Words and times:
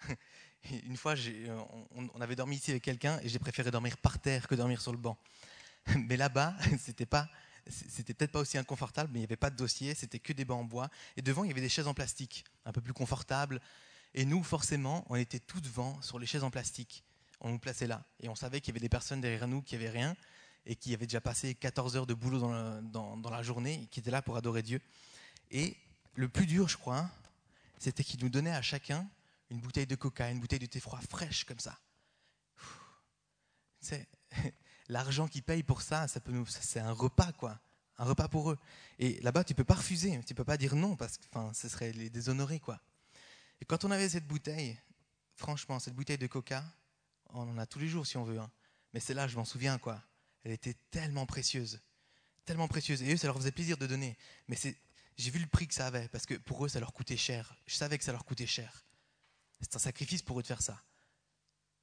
Une 0.84 0.96
fois, 0.96 1.14
euh, 1.16 1.60
on, 1.92 2.20
avait 2.20 2.36
dormi 2.36 2.56
ici 2.56 2.70
avec 2.70 2.82
quelqu'un 2.82 3.18
et 3.22 3.28
j'ai 3.28 3.38
préféré 3.38 3.70
dormir 3.70 3.96
par 3.96 4.18
terre 4.18 4.46
que 4.46 4.54
dormir 4.54 4.80
sur 4.80 4.92
le 4.92 4.98
banc. 4.98 5.16
Mais 6.08 6.16
là-bas, 6.16 6.54
c'était 6.78 7.06
pas, 7.06 7.28
c'était 7.68 8.14
peut-être 8.14 8.32
pas 8.32 8.40
aussi 8.40 8.58
inconfortable, 8.58 9.10
mais 9.12 9.18
il 9.18 9.22
n'y 9.22 9.26
avait 9.26 9.36
pas 9.36 9.50
de 9.50 9.56
dossier, 9.56 9.94
c'était 9.94 10.18
que 10.18 10.32
des 10.32 10.44
bancs 10.44 10.60
en 10.60 10.64
bois. 10.64 10.90
Et 11.16 11.22
devant, 11.22 11.44
il 11.44 11.48
y 11.48 11.50
avait 11.50 11.60
des 11.60 11.68
chaises 11.68 11.86
en 11.86 11.94
plastique, 11.94 12.44
un 12.64 12.72
peu 12.72 12.80
plus 12.80 12.92
confortables. 12.92 13.60
Et 14.14 14.24
nous, 14.24 14.42
forcément, 14.42 15.04
on 15.08 15.16
était 15.16 15.38
tout 15.38 15.60
devant 15.60 16.00
sur 16.02 16.18
les 16.18 16.26
chaises 16.26 16.42
en 16.42 16.50
plastique. 16.50 17.04
On 17.40 17.50
nous 17.50 17.58
plaçait 17.58 17.86
là. 17.86 18.04
Et 18.20 18.28
on 18.28 18.34
savait 18.34 18.60
qu'il 18.60 18.68
y 18.68 18.72
avait 18.72 18.80
des 18.80 18.88
personnes 18.88 19.20
derrière 19.20 19.46
nous 19.46 19.62
qui 19.62 19.74
n'avaient 19.74 19.90
rien 19.90 20.16
et 20.66 20.76
qui 20.76 20.92
avaient 20.92 21.06
déjà 21.06 21.20
passé 21.20 21.54
14 21.54 21.96
heures 21.96 22.06
de 22.06 22.14
boulot 22.14 22.38
dans, 22.38 23.16
dans, 23.16 23.30
la 23.30 23.42
journée 23.42 23.82
et 23.82 23.86
qui 23.86 24.00
étaient 24.00 24.10
là 24.10 24.20
pour 24.20 24.36
adorer 24.36 24.62
Dieu. 24.62 24.80
Et 25.50 25.76
le 26.14 26.28
plus 26.28 26.46
dur, 26.46 26.68
je 26.68 26.76
crois, 26.76 27.08
c'était 27.80 28.04
qu'ils 28.04 28.22
nous 28.22 28.28
donnaient 28.28 28.54
à 28.54 28.62
chacun 28.62 29.10
une 29.48 29.58
bouteille 29.58 29.86
de 29.86 29.96
coca, 29.96 30.30
une 30.30 30.38
bouteille 30.38 30.60
de 30.60 30.66
thé 30.66 30.78
froid 30.78 31.00
fraîche 31.00 31.44
comme 31.44 31.58
ça. 31.58 31.80
C'est 33.80 34.06
l'argent 34.88 35.26
qu'ils 35.26 35.42
payent 35.42 35.62
pour 35.62 35.82
ça, 35.82 36.06
ça 36.06 36.20
peut 36.20 36.30
nous, 36.30 36.46
c'est 36.46 36.78
un 36.78 36.92
repas 36.92 37.32
quoi, 37.32 37.58
un 37.96 38.04
repas 38.04 38.28
pour 38.28 38.52
eux. 38.52 38.58
Et 38.98 39.18
là-bas, 39.22 39.44
tu 39.44 39.54
peux 39.54 39.64
pas 39.64 39.74
refuser, 39.74 40.22
tu 40.24 40.34
peux 40.34 40.44
pas 40.44 40.58
dire 40.58 40.76
non 40.76 40.94
parce 40.94 41.16
que, 41.16 41.24
enfin, 41.32 41.52
ce 41.54 41.68
serait 41.68 41.92
les 41.92 42.10
déshonorer 42.10 42.60
quoi. 42.60 42.80
Et 43.60 43.64
quand 43.64 43.84
on 43.84 43.90
avait 43.90 44.10
cette 44.10 44.26
bouteille, 44.26 44.78
franchement, 45.34 45.80
cette 45.80 45.94
bouteille 45.94 46.18
de 46.18 46.26
coca, 46.26 46.62
on 47.30 47.48
en 47.48 47.58
a 47.58 47.66
tous 47.66 47.78
les 47.78 47.88
jours 47.88 48.06
si 48.06 48.18
on 48.18 48.24
veut, 48.24 48.38
hein. 48.38 48.50
mais 48.92 49.00
celle-là, 49.00 49.26
je 49.26 49.36
m'en 49.36 49.44
souviens 49.46 49.78
quoi. 49.78 50.02
Elle 50.44 50.52
était 50.52 50.76
tellement 50.90 51.26
précieuse, 51.26 51.80
tellement 52.44 52.68
précieuse. 52.68 53.02
Et 53.02 53.12
eux, 53.12 53.16
ça 53.16 53.26
leur 53.26 53.36
faisait 53.36 53.52
plaisir 53.52 53.78
de 53.78 53.86
donner. 53.86 54.16
Mais 54.48 54.56
c'est, 54.56 54.76
j'ai 55.20 55.30
vu 55.30 55.38
le 55.38 55.46
prix 55.46 55.68
que 55.68 55.74
ça 55.74 55.86
avait 55.86 56.08
parce 56.08 56.26
que 56.26 56.34
pour 56.34 56.64
eux, 56.64 56.68
ça 56.68 56.80
leur 56.80 56.92
coûtait 56.92 57.16
cher. 57.16 57.54
Je 57.66 57.74
savais 57.74 57.98
que 57.98 58.04
ça 58.04 58.12
leur 58.12 58.24
coûtait 58.24 58.46
cher. 58.46 58.84
C'est 59.60 59.76
un 59.76 59.78
sacrifice 59.78 60.22
pour 60.22 60.38
eux 60.38 60.42
de 60.42 60.46
faire 60.46 60.62
ça. 60.62 60.82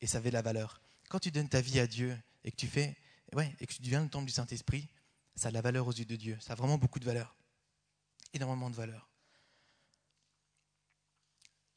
Et 0.02 0.08
ça 0.08 0.18
avait 0.18 0.32
la 0.32 0.42
valeur. 0.42 0.82
Quand 1.10 1.20
tu 1.20 1.32
donnes 1.32 1.50
ta 1.50 1.62
vie 1.62 1.80
à 1.80 1.88
Dieu 1.88 2.18
et 2.44 2.52
que 2.52 2.56
tu 2.56 2.68
fais, 2.68 2.98
ouais, 3.34 3.56
et 3.60 3.68
que 3.68 3.74
tu 3.74 3.82
deviens 3.82 4.04
le 4.04 4.10
temple 4.10 4.26
du 4.26 4.32
Saint-Esprit, 4.32 4.90
ça 5.36 5.50
a 5.50 5.52
de 5.52 5.54
la 5.54 5.62
valeur 5.62 5.88
aux 5.88 5.94
yeux 5.94 6.06
de 6.06 6.16
Dieu. 6.16 6.38
Ça 6.42 6.54
a 6.54 6.56
vraiment 6.56 6.78
beaucoup 6.78 7.00
de 7.00 7.06
valeur. 7.06 7.36
Énormément 8.34 8.70
de 8.70 8.76
valeur. 8.76 9.10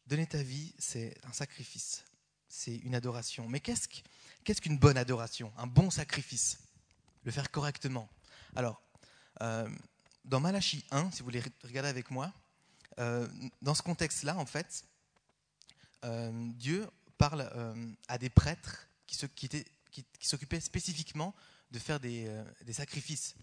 Donner 0.06 0.27
ta 0.27 0.43
vie, 0.43 0.75
c'est 0.79 1.17
un 1.25 1.33
sacrifice. 1.33 2.05
C'est 2.49 2.77
une 2.77 2.95
adoration. 2.95 3.49
Mais 3.49 3.61
qu'est-ce 3.61 4.61
qu'une 4.61 4.79
bonne 4.79 4.97
adoration? 4.97 5.53
Un 5.56 5.67
bon 5.67 5.91
sacrifice? 5.91 6.59
Le 7.23 7.31
faire 7.31 7.51
correctement. 7.51 8.09
Alors, 8.56 8.83
euh, 9.43 9.69
dans 10.25 10.41
Malachie 10.41 10.85
1, 10.91 11.11
si 11.11 11.21
vous 11.21 11.25
voulez 11.25 11.43
regarder 11.65 11.89
avec 11.89 12.11
moi, 12.11 12.33
euh, 12.99 13.27
dans 13.63 13.75
ce 13.75 13.83
contexte-là, 13.83 14.37
en 14.37 14.47
fait, 14.47 14.85
euh, 16.05 16.31
Dieu 16.55 16.87
parle 17.19 17.51
à 18.09 18.17
des 18.17 18.31
prêtres 18.31 18.89
qui, 19.07 19.17
s'occupaient 20.21 20.61
spécifiquement 20.61 21.35
de 21.71 21.79
faire 21.79 22.01
des, 22.01 22.31
sacrifices 22.73 23.35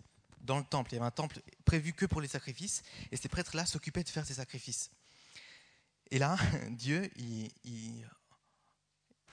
dans 0.42 0.58
le 0.58 0.64
temple. 0.64 0.92
Il 0.92 0.96
y 0.96 0.98
avait 0.98 1.08
un 1.08 1.12
temple 1.12 1.40
prévu 1.66 1.94
que 1.94 2.06
pour 2.06 2.22
les 2.22 2.28
sacrifices, 2.28 2.82
et 3.12 3.18
ces 3.18 3.30
prêtres-là 3.30 3.66
s'occupaient 3.66 4.04
de 4.04 4.10
faire 4.10 4.26
ces 4.26 4.36
sacrifices. 4.36 4.90
Et 6.10 6.20
là, 6.20 6.38
Dieu, 6.72 7.10
il, 7.16 8.10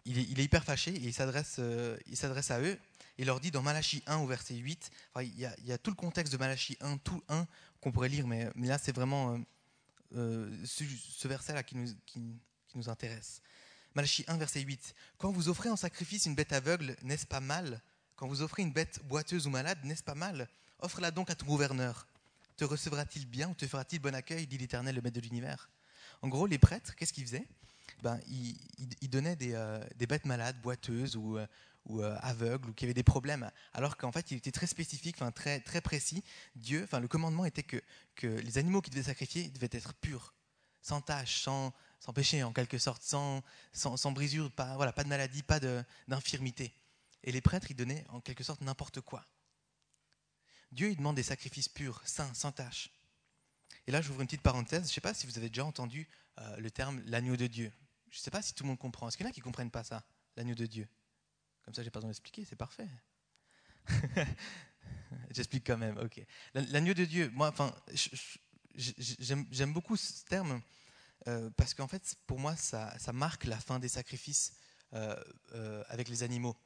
est, 0.06 0.42
hyper 0.42 0.64
fâché 0.64 0.92
et 0.94 1.04
il 1.04 1.14
s'adresse, 1.14 1.60
il 2.06 2.16
s'adresse 2.16 2.50
à 2.50 2.60
eux 2.60 2.78
il 3.18 3.26
leur 3.26 3.40
dit 3.40 3.50
dans 3.50 3.62
Malachie 3.62 4.02
1 4.06 4.16
au 4.18 4.26
verset 4.26 4.54
8, 4.54 4.90
il, 5.22 5.38
y 5.38 5.72
a, 5.72 5.78
tout 5.78 5.90
le 5.90 5.96
contexte 5.96 6.32
de 6.32 6.38
Malachie 6.38 6.76
1, 6.80 6.98
tout 6.98 7.22
1 7.28 7.46
qu'on 7.80 7.92
pourrait 7.92 8.08
lire, 8.08 8.26
mais, 8.26 8.50
là 8.56 8.78
c'est 8.78 8.94
vraiment 8.94 9.34
euh, 9.34 9.38
euh, 10.16 10.64
ce, 10.64 11.28
verset-là 11.28 11.62
qui 11.62 11.76
nous, 11.76 11.88
qui, 12.06 12.40
nous 12.74 12.88
intéresse. 12.88 13.40
Malachie 13.94 14.24
1, 14.26 14.36
verset 14.36 14.60
8. 14.60 14.94
Quand 15.18 15.30
vous 15.30 15.48
offrez 15.48 15.68
en 15.68 15.76
sacrifice 15.76 16.26
une 16.26 16.34
bête 16.34 16.52
aveugle, 16.52 16.96
n'est-ce 17.02 17.26
pas 17.26 17.40
mal? 17.40 17.80
Quand 18.16 18.26
vous 18.26 18.42
offrez 18.42 18.62
une 18.62 18.72
bête 18.72 19.00
boiteuse 19.04 19.46
ou 19.46 19.50
malade, 19.50 19.78
n'est-ce 19.84 20.02
pas 20.02 20.16
mal? 20.16 20.48
Offre-la 20.80 21.12
donc 21.12 21.30
à 21.30 21.36
ton 21.36 21.46
gouverneur. 21.46 22.08
Te 22.56 22.64
recevra-t-il 22.64 23.26
bien 23.26 23.50
ou 23.50 23.54
te 23.54 23.66
fera-t-il 23.66 24.00
bon 24.00 24.14
accueil 24.14 24.48
dit 24.48 24.58
l'Éternel, 24.58 24.96
le 24.96 25.02
Maître 25.02 25.14
de 25.14 25.20
l'univers? 25.20 25.70
En 26.22 26.28
gros, 26.28 26.46
les 26.46 26.58
prêtres, 26.58 26.96
qu'est-ce 26.96 27.12
qu'ils 27.12 27.26
faisaient? 27.26 27.46
Ben, 28.02 28.20
ils, 28.28 29.08
donnaient 29.08 29.36
des, 29.36 29.52
euh, 29.54 29.82
des, 29.96 30.06
bêtes 30.06 30.24
malades, 30.24 30.60
boiteuses 30.60 31.16
ou, 31.16 31.38
ou 31.86 32.02
euh, 32.02 32.16
aveugle 32.20 32.70
ou 32.70 32.72
qui 32.72 32.84
avait 32.84 32.94
des 32.94 33.02
problèmes, 33.02 33.50
alors 33.72 33.96
qu'en 33.96 34.12
fait 34.12 34.30
il 34.30 34.38
était 34.38 34.52
très 34.52 34.66
spécifique, 34.66 35.16
enfin 35.16 35.30
très 35.30 35.60
très 35.60 35.80
précis. 35.80 36.22
Dieu, 36.56 36.82
enfin 36.84 37.00
le 37.00 37.08
commandement 37.08 37.44
était 37.44 37.62
que 37.62 37.82
les 38.22 38.58
animaux 38.58 38.80
qui 38.80 38.90
devaient 38.90 39.02
sacrifier 39.04 39.48
devaient 39.50 39.68
être 39.72 39.94
purs, 39.94 40.34
sans 40.80 41.00
tache, 41.00 41.42
sans 41.42 41.72
péché 42.14 42.42
en 42.42 42.52
quelque 42.52 42.78
sorte, 42.78 43.02
sans 43.02 43.42
sans, 43.72 44.12
brisure, 44.12 44.50
pas 44.50 44.76
voilà, 44.76 44.92
pas 44.92 45.04
de 45.04 45.08
maladie, 45.08 45.42
pas 45.42 45.60
d'infirmité. 46.08 46.72
Et 47.22 47.32
les 47.32 47.40
prêtres 47.40 47.70
ils 47.70 47.76
donnaient 47.76 48.04
en 48.10 48.20
quelque 48.20 48.44
sorte 48.44 48.60
n'importe 48.60 49.00
quoi. 49.00 49.26
Dieu 50.72 50.90
il 50.90 50.96
demande 50.96 51.16
des 51.16 51.22
sacrifices 51.22 51.68
purs, 51.68 52.02
sains, 52.04 52.32
sans 52.34 52.52
tache. 52.52 52.90
Et 53.86 53.92
là, 53.92 54.00
j'ouvre 54.00 54.20
une 54.20 54.26
petite 54.26 54.40
parenthèse. 54.40 54.82
Je 54.82 54.88
ne 54.88 54.92
sais 54.92 55.00
pas 55.00 55.14
si 55.14 55.26
vous 55.26 55.36
avez 55.38 55.48
déjà 55.48 55.64
entendu 55.64 56.08
euh, 56.38 56.56
le 56.56 56.70
terme 56.70 57.02
l'agneau 57.06 57.36
de 57.36 57.46
Dieu. 57.46 57.72
Je 58.14 58.20
ne 58.20 58.22
sais 58.22 58.30
pas 58.30 58.42
si 58.42 58.54
tout 58.54 58.62
le 58.62 58.68
monde 58.68 58.78
comprend. 58.78 59.08
Est-ce 59.08 59.16
qu'il 59.16 59.26
y 59.26 59.26
en 59.26 59.30
a 59.30 59.32
qui 59.32 59.40
ne 59.40 59.44
comprennent 59.44 59.72
pas 59.72 59.82
ça, 59.82 60.04
l'agneau 60.36 60.54
de 60.54 60.66
Dieu? 60.66 60.88
Comme 61.64 61.74
ça, 61.74 61.82
j'ai 61.82 61.90
pas 61.90 61.98
besoin 61.98 62.10
d'expliquer, 62.10 62.44
c'est 62.44 62.54
parfait. 62.54 62.88
J'explique 65.32 65.66
quand 65.66 65.76
même, 65.76 65.98
ok. 65.98 66.24
L'agneau 66.54 66.94
de 66.94 67.06
Dieu, 67.06 67.28
moi, 67.34 67.48
enfin, 67.48 67.74
j'aime 68.76 69.72
beaucoup 69.72 69.96
ce 69.96 70.24
terme 70.26 70.62
euh, 71.26 71.50
parce 71.56 71.74
qu'en 71.74 71.88
fait, 71.88 72.14
pour 72.28 72.38
moi, 72.38 72.54
ça, 72.54 72.94
marque 73.12 73.46
la 73.46 73.58
fin 73.58 73.80
des 73.80 73.88
sacrifices 73.88 74.52
euh, 74.92 75.16
euh, 75.54 75.82
avec 75.88 76.08
les 76.08 76.22
animaux. 76.22 76.56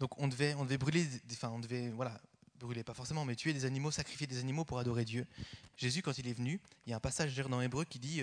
Donc, 0.00 0.20
on 0.20 0.28
devait, 0.28 0.52
on 0.52 0.64
devait 0.64 0.76
brûler, 0.76 1.08
enfin, 1.32 1.48
on 1.48 1.60
devait, 1.60 1.88
voilà, 1.88 2.20
brûler, 2.56 2.84
pas 2.84 2.92
forcément, 2.92 3.24
mais 3.24 3.36
tuer 3.36 3.54
des 3.54 3.64
animaux, 3.64 3.90
sacrifier 3.90 4.26
des 4.26 4.38
animaux 4.38 4.66
pour 4.66 4.78
adorer 4.78 5.06
Dieu. 5.06 5.26
Jésus, 5.78 6.02
quand 6.02 6.18
il 6.18 6.28
est 6.28 6.34
venu, 6.34 6.60
il 6.84 6.90
y 6.90 6.92
a 6.92 6.96
un 6.96 7.00
passage 7.00 7.34
dans 7.34 7.62
Hébreu 7.62 7.86
qui 7.86 7.98
dit, 7.98 8.22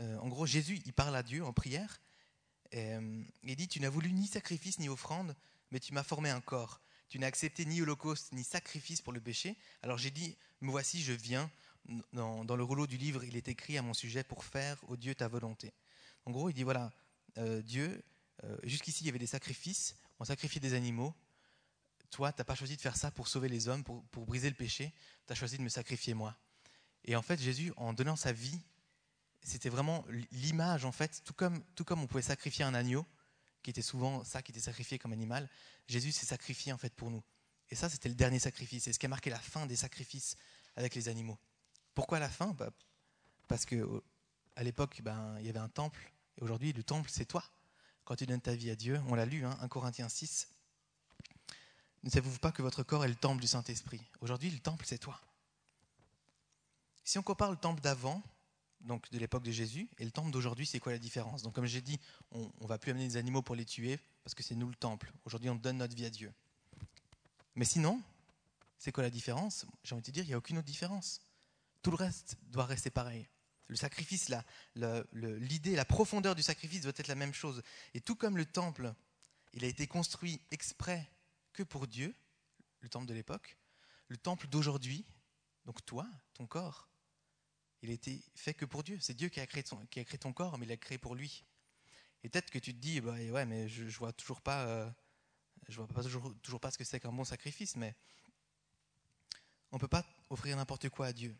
en 0.00 0.28
gros, 0.28 0.46
Jésus, 0.46 0.80
il 0.84 0.92
parle 0.92 1.14
à 1.16 1.22
Dieu 1.22 1.44
en 1.44 1.52
prière 1.52 2.00
euh, 2.74 3.22
il 3.42 3.56
dit, 3.56 3.68
tu 3.68 3.80
n'as 3.80 3.88
voulu 3.88 4.12
ni 4.12 4.26
sacrifice 4.26 4.78
ni 4.78 4.88
offrande, 4.88 5.36
mais 5.70 5.80
tu 5.80 5.92
m'as 5.92 6.02
formé 6.02 6.30
un 6.30 6.40
corps. 6.40 6.80
Tu 7.08 7.18
n'as 7.18 7.26
accepté 7.26 7.64
ni 7.64 7.80
holocauste 7.82 8.32
ni 8.32 8.42
sacrifice 8.42 9.00
pour 9.00 9.12
le 9.12 9.20
péché. 9.20 9.56
Alors 9.82 9.98
j'ai 9.98 10.10
dit, 10.10 10.36
me 10.60 10.70
voici, 10.70 11.02
je 11.02 11.12
viens. 11.12 11.50
Dans, 12.14 12.56
le 12.56 12.64
rouleau 12.64 12.86
du 12.86 12.96
livre, 12.96 13.24
il 13.24 13.36
est 13.36 13.46
écrit 13.46 13.76
à 13.76 13.82
mon 13.82 13.92
sujet 13.92 14.24
pour 14.24 14.42
faire, 14.42 14.82
au 14.88 14.96
Dieu, 14.96 15.14
ta 15.14 15.28
volonté. 15.28 15.74
En 16.24 16.30
gros, 16.30 16.48
il 16.48 16.54
dit, 16.54 16.62
voilà, 16.62 16.90
euh, 17.36 17.60
Dieu, 17.60 18.02
euh, 18.42 18.56
jusqu'ici, 18.62 19.04
il 19.04 19.06
y 19.06 19.10
avait 19.10 19.18
des 19.18 19.26
sacrifices, 19.26 19.94
on 20.18 20.24
sacrifiait 20.24 20.62
des 20.62 20.72
animaux. 20.72 21.14
Toi, 22.10 22.32
tu 22.32 22.40
n'as 22.40 22.44
pas 22.44 22.54
choisi 22.54 22.76
de 22.76 22.80
faire 22.80 22.96
ça 22.96 23.10
pour 23.10 23.28
sauver 23.28 23.50
les 23.50 23.68
hommes, 23.68 23.84
pour, 23.84 24.02
pour 24.04 24.24
briser 24.24 24.48
le 24.48 24.56
péché. 24.56 24.94
Tu 25.26 25.32
as 25.34 25.36
choisi 25.36 25.58
de 25.58 25.62
me 25.62 25.68
sacrifier 25.68 26.14
moi. 26.14 26.34
Et 27.04 27.16
en 27.16 27.22
fait, 27.22 27.38
Jésus, 27.38 27.70
en 27.76 27.92
donnant 27.92 28.16
sa 28.16 28.32
vie 28.32 28.58
c'était 29.44 29.68
vraiment 29.68 30.04
l'image, 30.32 30.84
en 30.84 30.92
fait, 30.92 31.22
tout 31.24 31.34
comme, 31.34 31.62
tout 31.74 31.84
comme 31.84 32.02
on 32.02 32.06
pouvait 32.06 32.22
sacrifier 32.22 32.64
un 32.64 32.74
agneau, 32.74 33.06
qui 33.62 33.70
était 33.70 33.82
souvent 33.82 34.24
ça 34.24 34.42
qui 34.42 34.52
était 34.52 34.60
sacrifié 34.60 34.98
comme 34.98 35.12
animal, 35.12 35.48
Jésus 35.86 36.12
s'est 36.12 36.26
sacrifié 36.26 36.72
en 36.72 36.78
fait 36.78 36.92
pour 36.94 37.10
nous. 37.10 37.22
Et 37.70 37.74
ça, 37.74 37.88
c'était 37.88 38.08
le 38.08 38.14
dernier 38.14 38.38
sacrifice. 38.38 38.84
C'est 38.84 38.92
ce 38.92 38.98
qui 38.98 39.06
a 39.06 39.08
marqué 39.08 39.30
la 39.30 39.38
fin 39.38 39.66
des 39.66 39.76
sacrifices 39.76 40.36
avec 40.76 40.94
les 40.94 41.08
animaux. 41.08 41.38
Pourquoi 41.94 42.18
la 42.18 42.28
fin? 42.28 42.52
Bah, 42.52 42.70
Parce 43.48 43.64
que 43.64 44.02
à 44.56 44.62
l'époque, 44.62 45.00
ben, 45.02 45.36
il 45.40 45.46
y 45.46 45.48
avait 45.48 45.58
un 45.58 45.68
temple, 45.68 46.12
et 46.38 46.42
aujourd'hui, 46.42 46.72
le 46.72 46.82
temple, 46.82 47.10
c'est 47.12 47.24
toi. 47.24 47.44
Quand 48.04 48.16
tu 48.16 48.26
donnes 48.26 48.40
ta 48.40 48.54
vie 48.54 48.70
à 48.70 48.76
Dieu, 48.76 49.00
on 49.08 49.14
l'a 49.14 49.24
lu, 49.24 49.44
hein, 49.44 49.56
1 49.60 49.68
Corinthiens 49.68 50.08
6. 50.08 50.48
Ne 52.02 52.10
savez-vous 52.10 52.38
pas 52.38 52.52
que 52.52 52.62
votre 52.62 52.82
corps 52.82 53.04
est 53.04 53.08
le 53.08 53.14
temple 53.14 53.40
du 53.40 53.46
Saint-Esprit? 53.46 54.02
Aujourd'hui, 54.20 54.50
le 54.50 54.58
temple, 54.58 54.84
c'est 54.86 54.98
toi. 54.98 55.20
Si 57.02 57.18
on 57.18 57.22
compare 57.22 57.50
le 57.50 57.56
temple 57.56 57.80
d'avant 57.80 58.22
donc 58.84 59.10
de 59.10 59.18
l'époque 59.18 59.42
de 59.42 59.50
Jésus 59.50 59.88
et 59.98 60.04
le 60.04 60.10
temple 60.10 60.30
d'aujourd'hui, 60.30 60.66
c'est 60.66 60.78
quoi 60.78 60.92
la 60.92 60.98
différence? 60.98 61.42
Donc 61.42 61.54
comme 61.54 61.66
j'ai 61.66 61.80
dit, 61.80 61.98
on 62.30 62.50
ne 62.60 62.66
va 62.66 62.78
plus 62.78 62.90
amener 62.92 63.08
des 63.08 63.16
animaux 63.16 63.42
pour 63.42 63.54
les 63.54 63.64
tuer 63.64 63.98
parce 64.22 64.34
que 64.34 64.42
c'est 64.42 64.54
nous 64.54 64.68
le 64.68 64.74
temple. 64.74 65.12
Aujourd'hui, 65.24 65.50
on 65.50 65.54
donne 65.54 65.78
notre 65.78 65.94
vie 65.94 66.06
à 66.06 66.10
Dieu. 66.10 66.32
Mais 67.56 67.64
sinon, 67.64 68.02
c'est 68.78 68.92
quoi 68.92 69.02
la 69.02 69.10
différence? 69.10 69.66
J'ai 69.82 69.94
envie 69.94 70.02
de 70.02 70.06
te 70.06 70.10
dire, 70.10 70.24
il 70.24 70.28
n'y 70.28 70.34
a 70.34 70.38
aucune 70.38 70.58
autre 70.58 70.66
différence. 70.66 71.20
Tout 71.82 71.90
le 71.90 71.96
reste 71.96 72.36
doit 72.48 72.66
rester 72.66 72.90
pareil. 72.90 73.28
Le 73.68 73.76
sacrifice, 73.76 74.30
l'idée, 75.14 75.74
la 75.74 75.84
profondeur 75.84 76.34
du 76.34 76.42
sacrifice 76.42 76.82
doit 76.82 76.92
être 76.96 77.08
la 77.08 77.14
même 77.14 77.32
chose. 77.32 77.62
Et 77.94 78.00
tout 78.00 78.14
comme 78.14 78.36
le 78.36 78.44
temple, 78.44 78.94
il 79.54 79.64
a 79.64 79.68
été 79.68 79.86
construit 79.86 80.40
exprès 80.50 81.08
que 81.52 81.62
pour 81.62 81.86
Dieu, 81.86 82.14
le 82.80 82.88
temple 82.88 83.06
de 83.06 83.14
l'époque, 83.14 83.56
le 84.08 84.16
temple 84.18 84.48
d'aujourd'hui, 84.48 85.06
donc 85.64 85.84
toi, 85.86 86.06
ton 86.34 86.46
corps, 86.46 86.88
il 87.84 87.90
été 87.90 88.24
fait 88.34 88.54
que 88.54 88.64
pour 88.64 88.82
Dieu. 88.82 88.98
C'est 89.00 89.12
Dieu 89.14 89.28
qui 89.28 89.40
a, 89.40 89.46
créé 89.46 89.62
ton 89.62 90.32
corps, 90.32 90.56
mais 90.56 90.64
il 90.64 90.68
l'a 90.70 90.76
créé 90.78 90.96
pour 90.96 91.14
lui. 91.14 91.44
Et 92.22 92.30
peut-être 92.30 92.50
que 92.50 92.58
tu 92.58 92.72
te 92.72 92.78
dis, 92.78 93.02
bah, 93.02 93.44
mais 93.44 93.68
je, 93.68 93.86
je 93.86 93.98
vois 93.98 94.12
toujours 94.14 94.40
pas, 94.40 94.64
euh, 94.64 94.90
je 95.68 95.80
vois 95.80 96.02
toujours, 96.42 96.60
pas 96.60 96.70
ce 96.70 96.78
que 96.78 96.84
c'est 96.84 96.98
qu'un 96.98 97.12
bon 97.12 97.24
sacrifice, 97.24 97.76
mais 97.76 97.94
on 99.70 99.78
peut 99.78 99.88
pas 99.88 100.06
offrir 100.30 100.56
n'importe 100.56 100.88
quoi 100.88 101.08
à 101.08 101.12
Dieu. 101.12 101.36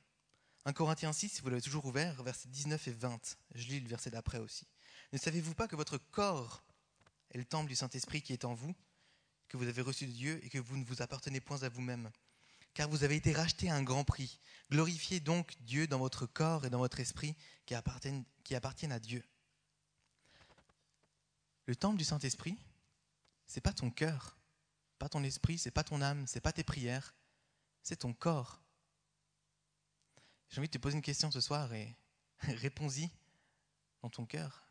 1 0.67 0.75
Corinthiens 0.75 1.14
6, 1.14 1.31
si 1.31 1.41
vous 1.41 1.49
l'avez 1.49 1.62
toujours 1.62 1.87
ouvert, 1.87 2.23
versets 2.23 2.49
19 2.50 2.88
et 2.88 2.93
20. 2.93 3.38
Je 3.55 3.67
lis 3.69 3.81
le 3.81 3.88
verset 3.88 4.11
d'après 4.11 4.38
aussi. 4.38 4.67
Ne 5.12 5.19
savez-vous 5.19 5.55
pas 5.55 5.67
que 5.67 5.76
votre 5.76 5.96
corps 5.96 6.62
est 7.31 7.38
le 7.38 7.44
temple 7.44 7.69
du 7.69 7.75
Saint-Esprit 7.75 8.20
qui 8.20 8.35
est 8.35 8.44
en 8.44 8.52
vous, 8.52 8.75
que 9.49 9.56
vous 9.56 9.67
avez 9.67 9.81
reçu 9.81 10.06
de 10.06 10.12
Dieu 10.12 10.44
et 10.44 10.50
que 10.50 10.58
vous 10.58 10.76
ne 10.76 10.85
vous 10.85 11.00
appartenez 11.00 11.41
point 11.41 11.62
à 11.62 11.70
vous-même? 11.70 12.11
Car 12.75 12.88
vous 12.88 13.05
avez 13.05 13.17
été 13.17 13.32
racheté 13.32 13.71
à 13.71 13.76
un 13.76 13.82
grand 13.82 14.05
prix. 14.05 14.41
Glorifiez 14.71 15.21
donc 15.21 15.55
Dieu 15.61 15.87
dans 15.87 15.99
votre 15.99 16.26
corps 16.26 16.67
et 16.67 16.71
dans 16.71 16.79
votre 16.79 17.00
esprit 17.00 17.37
qui 17.67 17.75
appartiennent, 17.75 18.25
qui 18.43 18.55
appartiennent 18.55 18.93
à 18.93 18.99
Dieu. 18.99 19.25
Le 21.67 21.76
temple 21.76 21.97
du 21.97 22.05
Saint-Esprit, 22.05 22.59
c'est 23.47 23.61
pas 23.61 23.73
ton 23.73 23.91
cœur, 23.91 24.37
pas 24.99 25.09
ton 25.09 25.23
esprit, 25.23 25.59
c'est 25.59 25.71
pas 25.71 25.85
ton 25.85 26.03
âme, 26.03 26.26
c'est 26.26 26.41
pas 26.41 26.53
tes 26.53 26.65
prières, 26.65 27.15
c'est 27.82 27.97
ton 27.97 28.12
corps. 28.12 28.61
J'ai 30.50 30.59
envie 30.59 30.69
de 30.69 30.73
te 30.73 30.79
poser 30.79 30.97
une 30.97 31.03
question 31.03 31.31
ce 31.31 31.41
soir 31.41 31.73
et 31.73 31.97
réponds-y 32.41 33.09
dans 34.03 34.11
ton 34.11 34.27
cœur. 34.27 34.67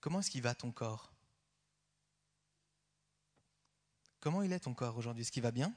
Comment 0.00 0.20
est-ce 0.20 0.30
qu'il 0.30 0.42
va 0.42 0.54
ton 0.54 0.72
corps? 0.72 1.12
Comment 4.20 4.42
il 4.42 4.52
est 4.52 4.60
ton 4.60 4.74
corps 4.74 4.96
aujourd'hui? 4.96 5.22
Est-ce 5.22 5.32
qu'il 5.32 5.42
va 5.42 5.52
bien? 5.52 5.74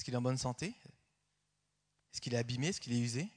Est-ce 0.00 0.04
qu'il 0.06 0.14
est 0.14 0.16
en 0.16 0.22
bonne 0.22 0.38
santé? 0.38 0.74
Est-ce 2.10 2.22
qu'il 2.22 2.32
est 2.32 2.38
abîmé? 2.38 2.68
Est-ce 2.68 2.80
qu'il 2.80 2.94
est 2.94 3.00
usé? 3.00 3.28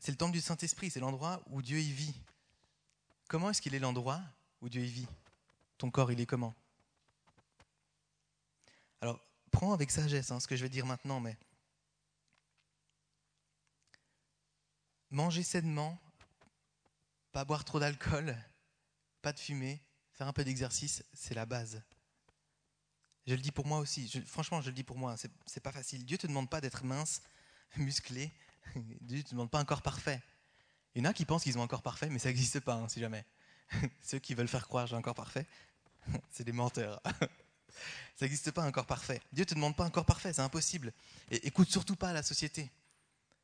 C'est 0.00 0.10
le 0.10 0.16
temple 0.18 0.32
du 0.32 0.40
Saint-Esprit, 0.40 0.90
c'est 0.90 0.98
l'endroit 0.98 1.40
où 1.50 1.62
Dieu 1.62 1.78
y 1.78 1.92
vit. 1.92 2.20
Comment 3.28 3.48
est-ce 3.48 3.62
qu'il 3.62 3.76
est 3.76 3.78
l'endroit 3.78 4.20
où 4.60 4.68
Dieu 4.68 4.84
y 4.84 4.88
vit? 4.88 5.06
Ton 5.78 5.88
corps, 5.88 6.10
il 6.10 6.20
est 6.20 6.26
comment? 6.26 6.52
Alors, 9.00 9.20
prends 9.52 9.72
avec 9.72 9.92
sagesse 9.92 10.32
hein, 10.32 10.40
ce 10.40 10.48
que 10.48 10.56
je 10.56 10.64
vais 10.64 10.68
dire 10.68 10.84
maintenant, 10.84 11.20
mais 11.20 11.38
manger 15.10 15.44
sainement, 15.44 15.96
pas 17.30 17.44
boire 17.44 17.64
trop 17.64 17.78
d'alcool, 17.78 18.36
pas 19.20 19.32
de 19.32 19.38
fumer, 19.38 19.80
faire 20.12 20.28
un 20.28 20.32
peu 20.32 20.44
d'exercice, 20.44 21.02
c'est 21.12 21.34
la 21.34 21.46
base. 21.46 21.82
Je 23.26 23.34
le 23.34 23.40
dis 23.40 23.52
pour 23.52 23.66
moi 23.66 23.78
aussi. 23.78 24.08
franchement, 24.26 24.60
je 24.60 24.68
le 24.68 24.74
dis 24.74 24.82
pour 24.82 24.98
moi. 24.98 25.16
C'est 25.46 25.60
pas 25.60 25.72
facile. 25.72 26.04
Dieu 26.04 26.18
te 26.18 26.26
demande 26.26 26.50
pas 26.50 26.60
d'être 26.60 26.84
mince, 26.84 27.22
musclé. 27.76 28.32
Dieu 29.00 29.22
te 29.22 29.30
demande 29.30 29.50
pas 29.50 29.60
un 29.60 29.64
corps 29.64 29.82
parfait. 29.82 30.20
Il 30.94 31.02
y 31.02 31.06
en 31.06 31.10
a 31.10 31.14
qui 31.14 31.24
pensent 31.24 31.44
qu'ils 31.44 31.58
ont 31.58 31.62
un 31.62 31.68
corps 31.68 31.82
parfait, 31.82 32.08
mais 32.10 32.18
ça 32.18 32.28
n'existe 32.28 32.60
pas, 32.60 32.74
hein, 32.74 32.88
si 32.88 33.00
jamais. 33.00 33.24
Ceux 34.02 34.18
qui 34.18 34.34
veulent 34.34 34.48
faire 34.48 34.66
croire 34.66 34.86
j'ai 34.86 34.96
un 34.96 35.02
corps 35.02 35.14
parfait, 35.14 35.46
c'est 36.30 36.44
des 36.44 36.52
menteurs. 36.52 37.00
ça 38.16 38.26
n'existe 38.26 38.50
pas 38.50 38.62
un 38.62 38.72
corps 38.72 38.86
parfait. 38.86 39.20
Dieu 39.32 39.46
te 39.46 39.54
demande 39.54 39.74
pas 39.74 39.84
un 39.84 39.90
corps 39.90 40.04
parfait, 40.04 40.32
c'est 40.32 40.42
impossible. 40.42 40.92
Et 41.30 41.46
écoute 41.46 41.70
surtout 41.70 41.96
pas 41.96 42.12
la 42.12 42.22
société 42.22 42.70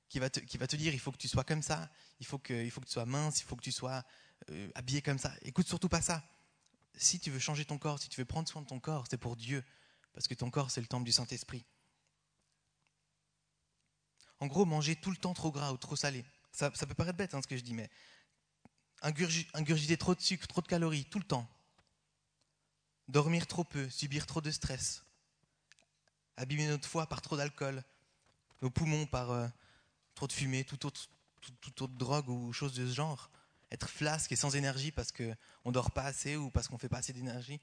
qui 0.09 0.19
va, 0.19 0.29
te, 0.29 0.41
qui 0.41 0.59
va 0.59 0.67
te 0.67 0.76
dire 0.76 0.93
il 0.93 1.00
faut 1.00 1.12
que 1.12 1.19
tu 1.19 1.29
sois 1.29 1.44
comme 1.44 1.62
ça, 1.62 1.91
il 2.21 2.26
faut 2.26 2.38
que, 2.38 2.53
il 2.53 2.71
faut 2.71 2.81
que 2.81 2.87
tu 2.87 2.93
sois 2.93 3.06
mince, 3.06 3.41
il 3.41 3.44
faut 3.44 3.56
que 3.56 3.62
tu 3.62 3.73
sois 3.73 4.05
euh, 4.50 4.71
habillé 4.75 5.00
comme 5.00 5.19
ça. 5.19 5.32
Écoute 5.43 5.67
surtout 5.67 5.88
pas 5.88 6.03
ça. 6.03 6.23
Si 6.94 7.20
tu 7.20 7.31
veux 7.31 7.38
changer 7.38 7.64
ton 7.64 7.79
corps, 7.79 8.00
si 8.00 8.08
tu 8.08 8.20
veux 8.20 8.25
prendre 8.25 8.49
soin 8.49 8.62
de 8.62 8.67
ton 8.67 8.81
corps, 8.81 9.06
c'est 9.08 9.19
pour 9.19 9.37
Dieu, 9.37 9.64
parce 10.12 10.26
que 10.26 10.35
ton 10.35 10.50
corps 10.50 10.70
c'est 10.70 10.81
le 10.81 10.87
temple 10.87 11.05
du 11.05 11.12
Saint-Esprit. 11.12 11.64
En 14.40 14.46
gros, 14.46 14.64
manger 14.64 14.96
tout 14.96 15.11
le 15.11 15.17
temps 15.17 15.35
trop 15.35 15.50
gras 15.50 15.73
ou 15.73 15.76
trop 15.76 15.96
salé. 15.96 16.25
Ça, 16.52 16.70
peut 16.70 16.94
paraître 16.94 17.17
bête 17.17 17.35
hein, 17.35 17.43
ce 17.43 17.46
que 17.46 17.56
je 17.56 17.62
dis, 17.62 17.75
mais 17.75 17.90
ingurgiter 19.02 19.96
trop 19.96 20.14
de 20.14 20.20
sucre, 20.20 20.46
trop 20.46 20.61
de 20.61 20.67
calories, 20.67 21.05
tout 21.05 21.19
le 21.19 21.25
temps. 21.25 21.49
Dormir 23.08 23.46
trop 23.46 23.64
peu, 23.64 23.88
subir 23.88 24.26
trop 24.26 24.40
de 24.40 24.50
stress. 24.50 25.05
Abîmer 26.37 26.67
notre 26.67 26.88
foie 26.88 27.06
par 27.06 27.23
trop 27.23 27.37
d'alcool, 27.37 27.82
nos 28.61 28.70
poumons 28.70 29.06
par 29.06 29.31
euh, 29.31 29.49
trop 30.14 30.26
de 30.26 30.32
fumée, 30.32 30.64
toute 30.64 30.85
autre, 30.85 31.08
toute, 31.61 31.82
autre 31.82 31.94
drogue 31.94 32.29
ou 32.29 32.52
chose 32.52 32.75
de 32.75 32.87
ce 32.87 32.94
genre. 32.94 33.31
Être 33.70 33.88
flasque 33.88 34.32
et 34.32 34.37
sans 34.37 34.56
énergie 34.56 34.93
parce 34.93 35.12
qu'on 35.12 35.35
ne 35.67 35.73
dort 35.73 35.91
pas 35.91 36.05
assez 36.05 36.37
ou 36.37 36.50
parce 36.50 36.69
qu'on 36.69 36.75
ne 36.75 36.81
fait 36.81 36.88
pas 36.88 36.99
assez 36.99 37.12
d'énergie. 37.12 37.61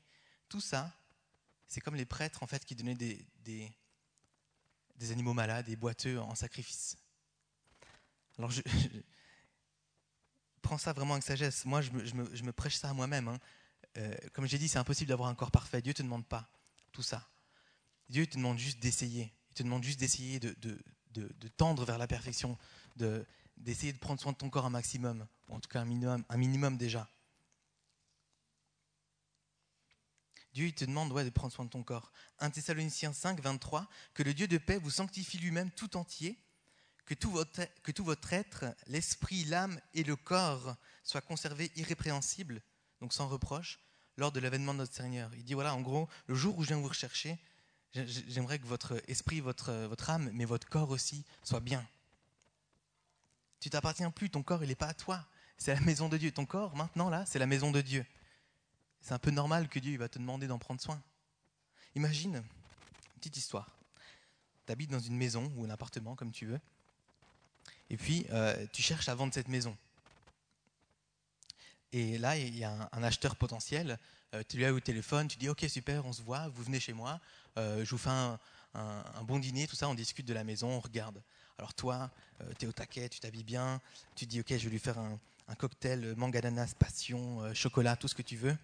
Tout 0.49 0.61
ça, 0.61 0.93
c'est 1.67 1.81
comme 1.81 1.95
les 1.95 2.05
prêtres 2.05 2.43
en 2.43 2.47
fait 2.47 2.63
qui 2.63 2.75
donnaient 2.75 2.95
des, 2.95 3.25
des, 3.43 5.11
animaux 5.11 5.33
malades 5.33 5.69
et 5.69 5.75
boiteux 5.75 6.19
en 6.19 6.35
sacrifice. 6.35 6.97
Alors 8.37 8.51
je, 8.51 8.61
prends 10.61 10.77
ça 10.77 10.93
vraiment 10.93 11.13
avec 11.13 11.23
sagesse. 11.23 11.65
Moi, 11.65 11.81
je 11.81 11.91
me, 11.91 12.51
prêche 12.51 12.75
ça 12.75 12.89
à 12.89 12.93
moi-même. 12.93 13.27
Hein. 13.27 13.39
Euh, 13.97 14.15
comme 14.33 14.47
j'ai 14.47 14.57
dit, 14.57 14.67
c'est 14.67 14.79
impossible 14.79 15.09
d'avoir 15.09 15.29
un 15.29 15.35
corps 15.35 15.51
parfait. 15.51 15.81
Dieu 15.81 15.91
ne 15.91 15.93
te 15.93 16.03
demande 16.03 16.25
pas 16.25 16.49
tout 16.91 17.03
ça. 17.03 17.27
Dieu 18.09 18.25
te 18.25 18.37
demande 18.37 18.57
juste 18.57 18.79
d'essayer. 18.79 19.33
Il 19.51 19.53
te 19.53 19.63
demande 19.63 19.83
juste 19.83 19.99
d'essayer 19.99 20.39
de, 20.39 20.55
de, 21.11 21.47
tendre 21.57 21.85
vers 21.85 21.97
la 21.97 22.07
perfection, 22.07 22.57
d'essayer 23.57 23.93
de, 23.93 23.97
prendre 23.97 24.19
soin 24.19 24.31
de 24.31 24.37
ton 24.37 24.49
corps 24.49 24.65
un 24.65 24.69
maximum, 24.69 25.27
ou 25.47 25.55
en 25.55 25.59
tout 25.59 25.69
cas 25.69 25.81
un 25.81 25.85
minimum, 25.85 26.23
un 26.29 26.37
minimum 26.37 26.77
déjà. 26.77 27.09
Dieu 30.53 30.67
il 30.67 30.73
te 30.73 30.85
demande 30.85 31.13
de 31.13 31.29
prendre 31.29 31.51
soin 31.51 31.65
de 31.65 31.69
ton 31.69 31.83
corps. 31.83 32.11
1 32.39 32.49
Thessaloniciens 32.49 33.13
5, 33.13 33.41
23, 33.41 33.87
que 34.13 34.23
le 34.23 34.33
Dieu 34.33 34.47
de 34.47 34.57
paix 34.57 34.77
vous 34.77 34.89
sanctifie 34.89 35.37
lui-même 35.37 35.69
tout 35.71 35.97
entier, 35.97 36.39
que 37.05 37.13
tout 37.13 37.29
votre, 37.29 37.61
que 37.83 37.91
tout 37.91 38.05
votre 38.05 38.31
être, 38.33 38.65
l'esprit, 38.87 39.43
l'âme 39.45 39.79
et 39.93 40.03
le 40.03 40.15
corps 40.15 40.75
soient 41.03 41.21
conservés 41.21 41.71
irrépréhensibles, 41.75 42.61
donc 43.01 43.13
sans 43.13 43.27
reproche, 43.27 43.79
lors 44.17 44.31
de 44.31 44.39
l'avènement 44.39 44.73
de 44.73 44.79
notre 44.79 44.93
Seigneur. 44.93 45.33
Il 45.35 45.43
dit 45.43 45.53
voilà, 45.53 45.75
en 45.75 45.81
gros, 45.81 46.07
le 46.27 46.35
jour 46.35 46.57
où 46.57 46.63
je 46.63 46.69
viens 46.69 46.77
vous 46.77 46.87
rechercher, 46.87 47.37
J'aimerais 48.27 48.59
que 48.59 48.67
votre 48.67 49.01
esprit, 49.07 49.39
votre, 49.39 49.71
votre 49.87 50.09
âme, 50.09 50.29
mais 50.33 50.43
votre 50.43 50.67
corps 50.67 50.89
aussi, 50.89 51.23
soit 51.43 51.61
bien. 51.61 51.87
Tu 53.65 53.71
t'appartiens 53.71 54.11
plus, 54.11 54.29
ton 54.29 54.43
corps, 54.43 54.63
il 54.63 54.67
n'est 54.67 54.75
pas 54.75 54.89
à 54.89 54.93
toi. 54.93 55.25
C'est 55.57 55.73
la 55.73 55.81
maison 55.81 56.07
de 56.07 56.17
Dieu. 56.17 56.31
Ton 56.31 56.45
corps, 56.45 56.75
maintenant, 56.75 57.09
là, 57.09 57.25
c'est 57.25 57.39
la 57.39 57.47
maison 57.47 57.71
de 57.71 57.81
Dieu. 57.81 58.05
C'est 59.01 59.15
un 59.15 59.17
peu 59.17 59.31
normal 59.31 59.69
que 59.69 59.79
Dieu 59.79 59.97
va 59.97 60.07
te 60.07 60.19
demander 60.19 60.45
d'en 60.45 60.59
prendre 60.59 60.79
soin. 60.79 61.01
Imagine, 61.95 62.43
petite 63.15 63.37
histoire. 63.37 63.75
Tu 64.67 64.71
habites 64.71 64.91
dans 64.91 64.99
une 64.99 65.17
maison 65.17 65.51
ou 65.55 65.65
un 65.65 65.71
appartement, 65.71 66.15
comme 66.15 66.31
tu 66.31 66.45
veux, 66.45 66.59
et 67.89 67.97
puis 67.97 68.27
euh, 68.29 68.67
tu 68.71 68.83
cherches 68.83 69.09
à 69.09 69.15
vendre 69.15 69.33
cette 69.33 69.47
maison. 69.47 69.75
Et 71.91 72.19
là, 72.19 72.37
il 72.37 72.55
y 72.55 72.65
a 72.65 72.87
un, 72.91 73.01
acheteur 73.01 73.35
potentiel. 73.35 73.97
Euh, 74.35 74.43
tu 74.47 74.57
lui 74.57 74.65
as 74.65 74.75
au 74.75 74.79
téléphone, 74.79 75.27
tu 75.27 75.39
dis 75.39 75.49
Ok, 75.49 75.65
super, 75.67 76.05
on 76.05 76.13
se 76.13 76.21
voit, 76.21 76.49
vous 76.49 76.61
venez 76.61 76.79
chez 76.79 76.93
moi, 76.93 77.19
euh, 77.57 77.83
je 77.83 77.89
vous 77.89 77.97
fais 77.97 78.11
un, 78.11 78.39
bon 79.23 79.39
dîner, 79.39 79.65
tout 79.65 79.75
ça, 79.75 79.89
on 79.89 79.95
discute 79.95 80.27
de 80.27 80.35
la 80.35 80.43
maison, 80.43 80.69
on 80.69 80.79
regarde. 80.79 81.23
Alors 81.57 81.73
toi, 81.73 82.11
euh, 82.41 82.51
tu 82.59 82.65
es 82.65 82.67
au 82.67 82.71
taquet, 82.71 83.09
tu 83.09 83.19
t'habilles 83.19 83.43
bien, 83.43 83.81
tu 84.15 84.25
dis 84.25 84.39
Ok, 84.41 84.49
je 84.49 84.55
vais 84.55 84.69
lui 84.69 84.79
faire 84.79 84.97
un, 84.97 85.19
cocktail 85.57 86.15
mangue 86.17 86.37
ananas, 86.37 86.73
passion, 86.77 87.53
chocolat, 87.53 87.95
tout 87.95 88.07
ce 88.07 88.15
que 88.15 88.23
tu 88.23 88.35
veux. 88.35 88.57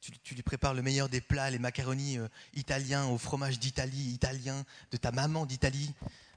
Tu, 0.00 0.34
lui 0.34 0.42
prépares 0.42 0.74
le 0.74 0.82
meilleur 0.82 1.08
des 1.08 1.20
plats, 1.20 1.50
les 1.50 1.58
macaronis 1.58 2.18
italiens 2.54 3.06
au 3.06 3.18
fromage 3.18 3.58
d'Italie, 3.58 4.12
italien, 4.12 4.64
de 4.92 4.96
ta 4.96 5.10
maman 5.10 5.46
d'Italie, 5.46 5.92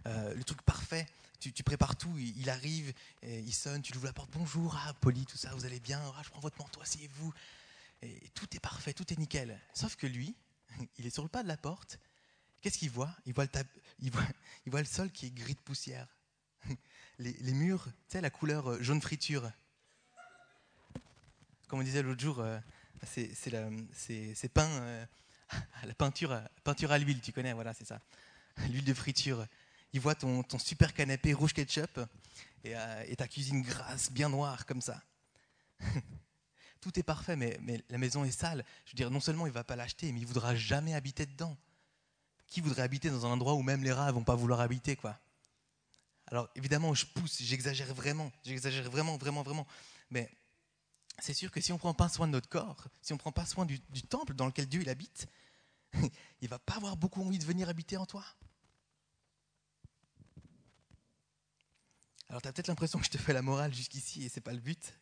le 0.06 0.42
truc 0.44 0.62
parfait 0.64 1.06
tu, 1.50 1.64
prépares 1.64 1.96
tout, 1.96 2.16
il, 2.18 2.50
arrive, 2.50 2.94
il 3.24 3.54
sonne, 3.54 3.82
tu 3.82 3.92
lui 3.92 3.98
ouvres 3.98 4.08
la 4.08 4.14
porte, 4.14 4.30
bonjour, 4.32 4.78
ah, 4.86 4.94
poli, 5.02 5.26
tout 5.26 5.38
ça, 5.38 5.50
vous 5.56 5.66
allez 5.66 5.80
bien, 5.80 6.00
ah, 6.16 6.22
je 6.24 6.30
prends 6.30 6.40
votre 6.40 6.58
manteau, 6.60 6.82
asseyez-vous. 6.82 7.34
Et 8.04 8.30
tout 8.36 8.48
est 8.56 8.60
parfait, 8.60 8.94
tout 8.94 9.12
est 9.12 9.18
nickel. 9.18 9.60
Sauf 9.74 9.96
que 9.96 10.06
lui, 10.06 10.36
il 10.98 11.08
est 11.08 11.10
sur 11.10 11.24
le 11.24 11.30
pas 11.30 11.42
de 11.42 11.48
la 11.48 11.58
porte, 11.58 12.00
qu'est-ce 12.62 12.78
qu'il 12.78 12.90
voit? 12.90 13.12
Il 13.26 13.34
voit, 13.34 13.48
le 14.66 14.86
sol 14.86 15.12
qui 15.12 15.28
est 15.28 15.32
gris 15.32 15.56
de 15.56 15.60
poussière. 15.60 16.08
Les, 17.20 17.54
murs, 17.54 17.86
tu 17.86 17.92
sais, 18.14 18.22
la 18.22 18.30
couleur 18.30 18.72
euh, 18.72 18.82
jaune 18.82 19.02
friture. 19.02 19.52
Comme 21.68 21.80
on 21.80 21.84
disait 21.84 22.02
l'autre 22.02 22.22
jour, 22.22 22.40
euh, 22.40 22.60
c'est 23.06 24.50
peint, 24.54 24.70
euh, 24.70 25.06
la 25.84 25.94
peinture, 25.94 26.32
à 26.32 26.98
l'huile, 26.98 27.22
tu 27.22 27.32
connais, 27.32 27.54
voilà, 27.54 27.74
c'est 27.74 27.86
ça. 27.86 28.02
L'huile 28.70 28.86
de 28.86 28.94
friture 28.94 29.46
il 29.94 30.00
voit 30.00 30.16
ton, 30.16 30.44
super 30.58 30.94
canapé 30.94 31.34
rouge 31.34 31.54
ketchup 31.54 32.00
et, 32.64 33.16
ta 33.16 33.28
cuisine 33.28 33.62
grasse, 33.62 34.12
bien 34.12 34.30
noire, 34.30 34.66
comme 34.66 34.82
ça. 34.82 35.02
Tout 36.82 36.98
est 36.98 37.04
parfait, 37.04 37.36
mais, 37.36 37.84
la 37.90 37.98
maison 37.98 38.24
est 38.24 38.32
sale. 38.32 38.66
Je 38.86 38.92
veux 38.92 38.96
dire, 38.96 39.12
non 39.12 39.20
seulement 39.20 39.46
il 39.46 39.50
ne 39.50 39.54
va 39.54 39.64
pas 39.64 39.76
l'acheter, 39.76 40.12
mais 40.12 40.20
il 40.20 40.24
ne 40.24 40.28
voudra 40.28 40.56
jamais 40.56 40.94
habiter 40.94 41.26
dedans. 41.26 41.58
Qui 42.52 42.60
voudrait 42.62 42.84
habiter 42.84 43.10
dans 43.10 43.26
un 43.26 43.30
endroit 43.30 43.54
où 43.54 43.64
même 43.64 43.82
les 43.82 43.94
rats 43.94 44.08
ne 44.08 44.12
vont 44.12 44.26
pas 44.26 44.36
vouloir 44.36 44.60
habiter, 44.60 44.98
quoi 44.98 45.18
Alors, 46.28 46.50
évidemment, 46.56 46.94
je 46.94 47.06
pousse, 47.06 47.42
j'exagère 47.42 47.94
vraiment, 47.96 48.30
j'exagère 48.44 48.92
vraiment, 48.92 49.18
vraiment, 49.18 49.42
vraiment. 49.42 49.66
Mais 50.10 50.30
c'est 51.18 51.34
sûr 51.34 51.50
que 51.50 51.62
si 51.62 51.72
on 51.72 51.76
ne 51.76 51.80
prend 51.80 51.94
pas 51.94 52.10
soin 52.10 52.28
de 52.28 52.34
notre 52.34 52.50
corps, 52.50 52.88
si 53.02 53.14
on 53.14 53.16
ne 53.16 53.20
prend 53.20 53.32
pas 53.32 53.46
soin 53.46 53.66
du, 53.66 53.80
temple 54.04 54.34
dans 54.34 54.46
lequel 54.46 54.68
Dieu 54.68 54.86
habite, 54.90 55.28
il 56.42 56.50
va 56.50 56.60
pas 56.60 56.76
avoir 56.76 56.98
beaucoup 56.98 57.22
envie 57.22 57.40
de 57.40 57.46
venir 57.46 57.70
habiter 57.70 57.96
en 57.96 58.06
toi. 58.06 58.26
Alors 62.28 62.42
tu 62.42 62.50
as 62.50 62.54
peut-être 62.54 62.68
l'impression 62.68 63.00
que 63.00 63.06
je 63.06 63.12
te 63.12 63.18
fais 63.18 63.34
la 63.34 63.42
morale 63.42 63.74
jusqu'ici 63.74 64.24
et 64.24 64.30
c'est 64.30 64.42
pas 64.42 64.54
le 64.54 64.60
but. 64.60 64.94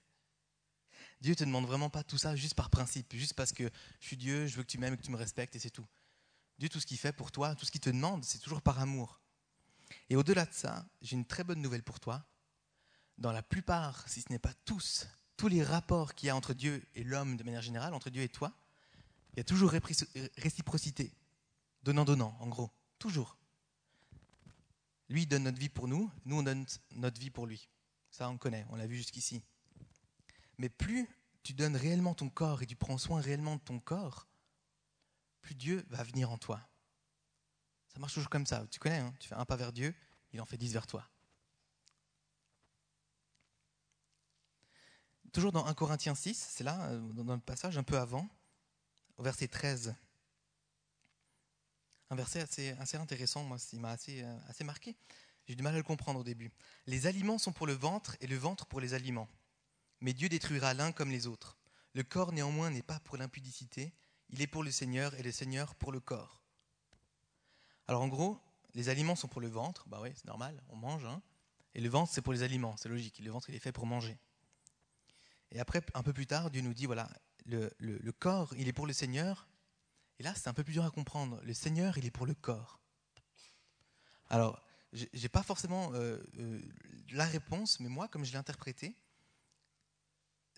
Dieu 1.20 1.36
te 1.36 1.44
demande 1.44 1.66
vraiment 1.66 1.90
pas 1.90 2.04
tout 2.04 2.20
ça 2.20 2.36
juste 2.36 2.54
par 2.54 2.70
principe, 2.70 3.12
juste 3.16 3.34
parce 3.34 3.54
que 3.54 3.70
je 4.00 4.06
suis 4.06 4.18
Dieu, 4.18 4.46
je 4.46 4.56
veux 4.56 4.64
que 4.64 4.68
tu 4.70 4.78
m'aimes 4.78 4.94
et 4.94 4.98
que 4.98 5.04
tu 5.04 5.12
me 5.12 5.18
respectes 5.18 5.56
et 5.56 5.60
c'est 5.60 5.72
tout. 5.72 5.86
Dieu, 6.60 6.68
tout 6.70 6.80
ce 6.80 6.86
qu'il 6.86 6.98
fait 6.98 7.14
pour 7.14 7.32
toi, 7.32 7.56
tout 7.56 7.66
ce 7.66 7.72
qu'il 7.72 7.82
te 7.82 7.90
demande, 7.90 8.24
c'est 8.26 8.40
toujours 8.40 8.62
par 8.62 8.80
amour. 8.80 9.22
Et 10.10 10.18
au-delà 10.18 10.46
de 10.46 10.54
ça, 10.54 10.86
j'ai 11.02 11.16
une 11.16 11.26
très 11.26 11.44
bonne 11.44 11.62
nouvelle 11.62 11.84
pour 11.84 12.00
toi. 12.00 12.26
Dans 13.18 13.32
la 13.32 13.42
plupart, 13.42 14.08
si 14.08 14.22
ce 14.22 14.30
n'est 14.30 14.40
pas 14.40 14.54
tous, 14.66 15.08
tous 15.38 15.48
les 15.48 15.64
rapports 15.64 16.16
qu'il 16.16 16.28
y 16.28 16.30
a 16.30 16.36
entre 16.36 16.54
Dieu 16.54 16.86
et 16.96 17.04
l'homme 17.04 17.38
de 17.38 17.44
manière 17.44 17.62
générale, 17.62 17.94
entre 17.94 18.10
Dieu 18.10 18.24
et 18.24 18.30
toi, 18.30 18.54
il 19.34 19.38
y 19.38 19.40
a 19.40 19.44
toujours 19.46 19.72
réciprocité. 20.38 21.14
Donnant-donnant, 21.84 22.36
en 22.42 22.48
gros. 22.48 22.72
Toujours. 22.98 23.38
Lui 25.08 25.26
donne 25.26 25.44
notre 25.44 25.60
vie 25.60 25.70
pour 25.70 25.88
nous, 25.88 26.12
nous 26.26 26.40
on 26.40 26.44
donne 26.44 26.66
notre 26.92 27.20
vie 27.20 27.32
pour 27.32 27.48
lui. 27.48 27.70
Ça 28.12 28.30
on 28.30 28.38
connaît, 28.38 28.66
on 28.70 28.76
l'a 28.76 28.86
vu 28.86 28.98
jusqu'ici. 28.98 29.42
Mais 30.58 30.70
plus 30.70 31.08
tu 31.42 31.54
donnes 31.54 31.78
réellement 31.78 32.14
ton 32.14 32.30
corps 32.30 32.62
et 32.62 32.68
tu 32.68 32.76
prends 32.76 32.98
soin 32.98 33.22
réellement 33.22 33.56
de 33.56 33.62
ton 33.62 33.80
corps, 33.80 34.28
plus 35.42 35.56
Dieu 35.56 35.86
va 35.90 36.04
venir 36.04 36.32
en 36.32 36.38
toi. 36.38 36.62
Ça 37.88 38.00
marche 38.00 38.14
toujours 38.14 38.30
comme 38.30 38.46
ça. 38.46 38.66
Tu 38.70 38.80
connais, 38.80 39.00
hein 39.00 39.14
tu 39.20 39.28
fais 39.28 39.36
un 39.36 39.46
pas 39.46 39.56
vers 39.56 39.74
Dieu, 39.74 39.94
il 40.32 40.42
en 40.42 40.46
fait 40.46 40.58
dix 40.58 40.74
vers 40.74 40.88
toi. 40.88 41.08
Toujours 45.32 45.52
dans 45.52 45.66
1 45.66 45.74
Corinthiens 45.76 46.16
6, 46.16 46.48
c'est 46.52 46.64
là, 46.64 46.90
euh, 46.90 47.00
dans 47.14 47.36
le 47.36 47.40
passage 47.40 47.78
un 47.78 47.84
peu 47.84 47.98
avant, 47.98 48.28
au 49.18 49.24
verset 49.24 49.48
13. 49.48 49.96
Un 52.10 52.16
verset 52.16 52.40
assez, 52.40 52.98
intéressant, 52.98 53.44
moi, 53.44 53.58
il 53.72 53.80
m'a 53.80 53.92
assez, 53.92 54.24
euh, 54.24 54.40
assez 54.48 54.64
marqué. 54.64 54.98
J'ai 55.48 55.56
du 55.56 55.62
mal 55.62 55.76
à 55.76 55.78
le 55.78 55.84
comprendre 55.84 56.20
au 56.20 56.24
début. 56.24 56.52
Les 56.88 57.06
aliments 57.06 57.38
sont 57.38 57.52
pour 57.52 57.68
le 57.68 57.74
ventre 57.74 58.18
et 58.22 58.28
le 58.28 58.38
ventre 58.38 58.66
pour 58.66 58.82
les 58.82 58.96
aliments. 58.96 59.30
Mais 60.02 60.14
Dieu 60.14 60.30
détruira 60.30 60.74
l'un 60.74 60.92
comme 60.92 61.12
les 61.12 61.28
autres. 61.28 61.58
Le 61.94 62.04
corps 62.04 62.32
néanmoins 62.32 62.72
n'est 62.72 62.84
pas 62.84 63.00
pour 63.02 63.18
l'impudicité, 63.18 63.94
il 64.30 64.42
est 64.42 64.48
pour 64.48 64.64
le 64.64 64.72
Seigneur 64.72 65.14
et 65.16 65.24
le 65.24 65.32
Seigneur 65.32 65.76
pour 65.76 65.92
le 65.92 66.00
corps. 66.00 66.42
Alors 67.88 68.02
en 68.02 68.08
gros, 68.08 68.40
les 68.76 68.90
aliments 68.90 69.16
sont 69.16 69.28
pour 69.28 69.42
le 69.42 69.48
ventre, 69.48 69.88
bah 69.88 70.00
oui, 70.02 70.12
c'est 70.16 70.26
normal, 70.26 70.62
on 70.70 70.76
mange, 70.76 71.06
hein. 71.06 71.22
et 71.74 71.82
le 71.82 71.90
ventre 71.90 72.12
c'est 72.14 72.22
pour 72.22 72.34
les 72.34 72.44
aliments, 72.44 72.78
c'est 72.78 72.90
logique, 72.90 73.20
le 73.20 73.32
ventre 73.32 73.50
il 73.50 73.56
est 73.56 73.60
fait 73.60 73.72
pour 73.72 73.86
manger. 73.86 74.18
Et 75.52 75.60
après, 75.60 75.82
un 75.96 76.04
peu 76.04 76.14
plus 76.14 76.28
tard, 76.28 76.52
Dieu 76.52 76.62
nous 76.62 76.76
dit, 76.76 76.86
voilà, 76.86 77.10
le, 77.46 77.74
le 77.80 78.12
corps 78.12 78.54
il 78.58 78.68
est 78.68 78.74
pour 78.74 78.86
le 78.86 78.94
Seigneur, 78.94 79.48
et 80.20 80.24
là 80.24 80.36
c'est 80.36 80.48
un 80.48 80.54
peu 80.54 80.64
plus 80.64 80.74
dur 80.74 80.86
à 80.86 80.92
comprendre, 80.92 81.42
le 81.44 81.54
Seigneur 81.54 81.98
il 81.98 82.06
est 82.06 82.12
pour 82.12 82.28
le 82.28 82.36
corps. 82.36 82.80
Alors, 84.30 84.62
j'ai 84.94 85.30
pas 85.30 85.44
forcément 85.44 85.92
euh, 85.94 86.18
euh, 86.38 86.62
la 87.12 87.26
réponse, 87.26 87.80
mais 87.80 87.90
moi, 87.90 88.08
comme 88.08 88.24
je 88.24 88.32
l'ai 88.32 88.38
interprété, 88.38 88.96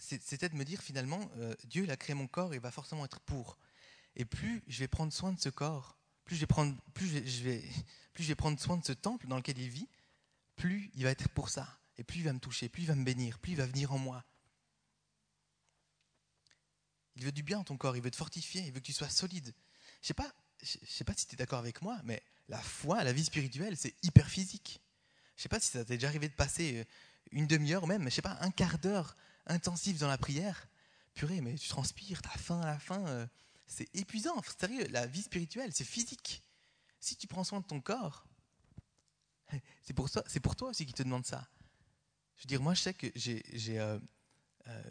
c'était 0.01 0.49
de 0.49 0.55
me 0.55 0.65
dire 0.65 0.81
finalement, 0.81 1.29
euh, 1.37 1.53
Dieu 1.65 1.83
il 1.83 1.91
a 1.91 1.97
créé 1.97 2.15
mon 2.15 2.27
corps 2.27 2.53
et 2.53 2.59
va 2.59 2.71
forcément 2.71 3.05
être 3.05 3.19
pour. 3.21 3.57
Et 4.15 4.25
plus 4.25 4.63
je 4.67 4.79
vais 4.79 4.87
prendre 4.87 5.13
soin 5.13 5.31
de 5.31 5.39
ce 5.39 5.49
corps, 5.49 5.97
plus 6.25 6.35
je 6.35 6.41
vais 6.41 6.47
prendre, 6.47 6.75
plus 6.93 7.07
je 7.07 7.43
vais, 7.43 7.63
plus 8.13 8.23
je 8.23 8.29
vais 8.29 8.35
prendre 8.35 8.59
soin 8.59 8.77
de 8.77 8.85
ce 8.85 8.93
temple 8.93 9.27
dans 9.27 9.37
lequel 9.37 9.57
il 9.59 9.69
vit, 9.69 9.87
plus 10.55 10.89
il 10.95 11.03
va 11.03 11.11
être 11.11 11.29
pour 11.29 11.49
ça. 11.49 11.77
Et 11.97 12.03
plus 12.03 12.19
il 12.19 12.23
va 12.23 12.33
me 12.33 12.39
toucher, 12.39 12.67
plus 12.67 12.83
il 12.83 12.87
va 12.87 12.95
me 12.95 13.03
bénir, 13.03 13.37
plus 13.37 13.51
il 13.51 13.57
va 13.57 13.67
venir 13.67 13.93
en 13.93 13.99
moi. 13.99 14.25
Il 17.15 17.23
veut 17.23 17.31
du 17.31 17.43
bien 17.43 17.63
ton 17.63 17.77
corps, 17.77 17.95
il 17.95 18.01
veut 18.01 18.09
te 18.09 18.15
fortifier, 18.15 18.61
il 18.61 18.71
veut 18.71 18.79
que 18.79 18.85
tu 18.85 18.93
sois 18.93 19.09
solide. 19.09 19.53
Je 20.01 20.07
sais 20.07 20.13
pas, 20.15 20.33
je 20.63 20.77
sais 20.87 21.03
pas 21.03 21.13
si 21.15 21.27
tu 21.27 21.35
es 21.35 21.37
d'accord 21.37 21.59
avec 21.59 21.81
moi, 21.83 21.99
mais 22.05 22.23
la 22.47 22.59
foi, 22.59 23.03
la 23.03 23.13
vie 23.13 23.23
spirituelle, 23.23 23.77
c'est 23.77 23.93
hyper 24.01 24.27
physique. 24.27 24.81
Je 25.37 25.43
sais 25.43 25.49
pas 25.49 25.59
si 25.59 25.69
ça 25.69 25.85
t'est 25.85 25.95
déjà 25.95 26.07
arrivé 26.07 26.27
de 26.27 26.33
passer 26.33 26.79
euh, 26.79 26.83
une 27.31 27.45
demi-heure 27.45 27.85
même, 27.85 28.05
je 28.05 28.09
sais 28.09 28.21
pas, 28.21 28.37
un 28.41 28.49
quart 28.49 28.79
d'heure 28.79 29.15
intensif 29.47 29.99
dans 29.99 30.07
la 30.07 30.17
prière. 30.17 30.67
Purée, 31.13 31.41
mais 31.41 31.55
tu 31.55 31.67
transpires, 31.67 32.21
t'as 32.21 32.29
faim 32.29 32.61
à 32.61 32.67
la 32.67 32.79
fin, 32.79 33.05
euh, 33.07 33.27
c'est 33.67 33.93
épuisant. 33.95 34.41
Sérieux, 34.59 34.87
la 34.89 35.07
vie 35.07 35.21
spirituelle, 35.21 35.71
c'est 35.73 35.83
physique. 35.83 36.41
Si 36.99 37.15
tu 37.17 37.27
prends 37.27 37.43
soin 37.43 37.59
de 37.59 37.65
ton 37.65 37.81
corps, 37.81 38.25
c'est 39.83 39.93
pour, 39.93 40.09
c'est 40.09 40.39
pour 40.39 40.55
toi 40.55 40.69
aussi 40.69 40.85
qui 40.85 40.93
te 40.93 41.03
demande 41.03 41.25
ça. 41.25 41.47
Je 42.37 42.43
veux 42.43 42.47
dire, 42.47 42.61
moi, 42.61 42.73
je 42.73 42.81
sais 42.81 42.93
que 42.93 43.07
j'ai, 43.15 43.43
euh, 43.79 43.99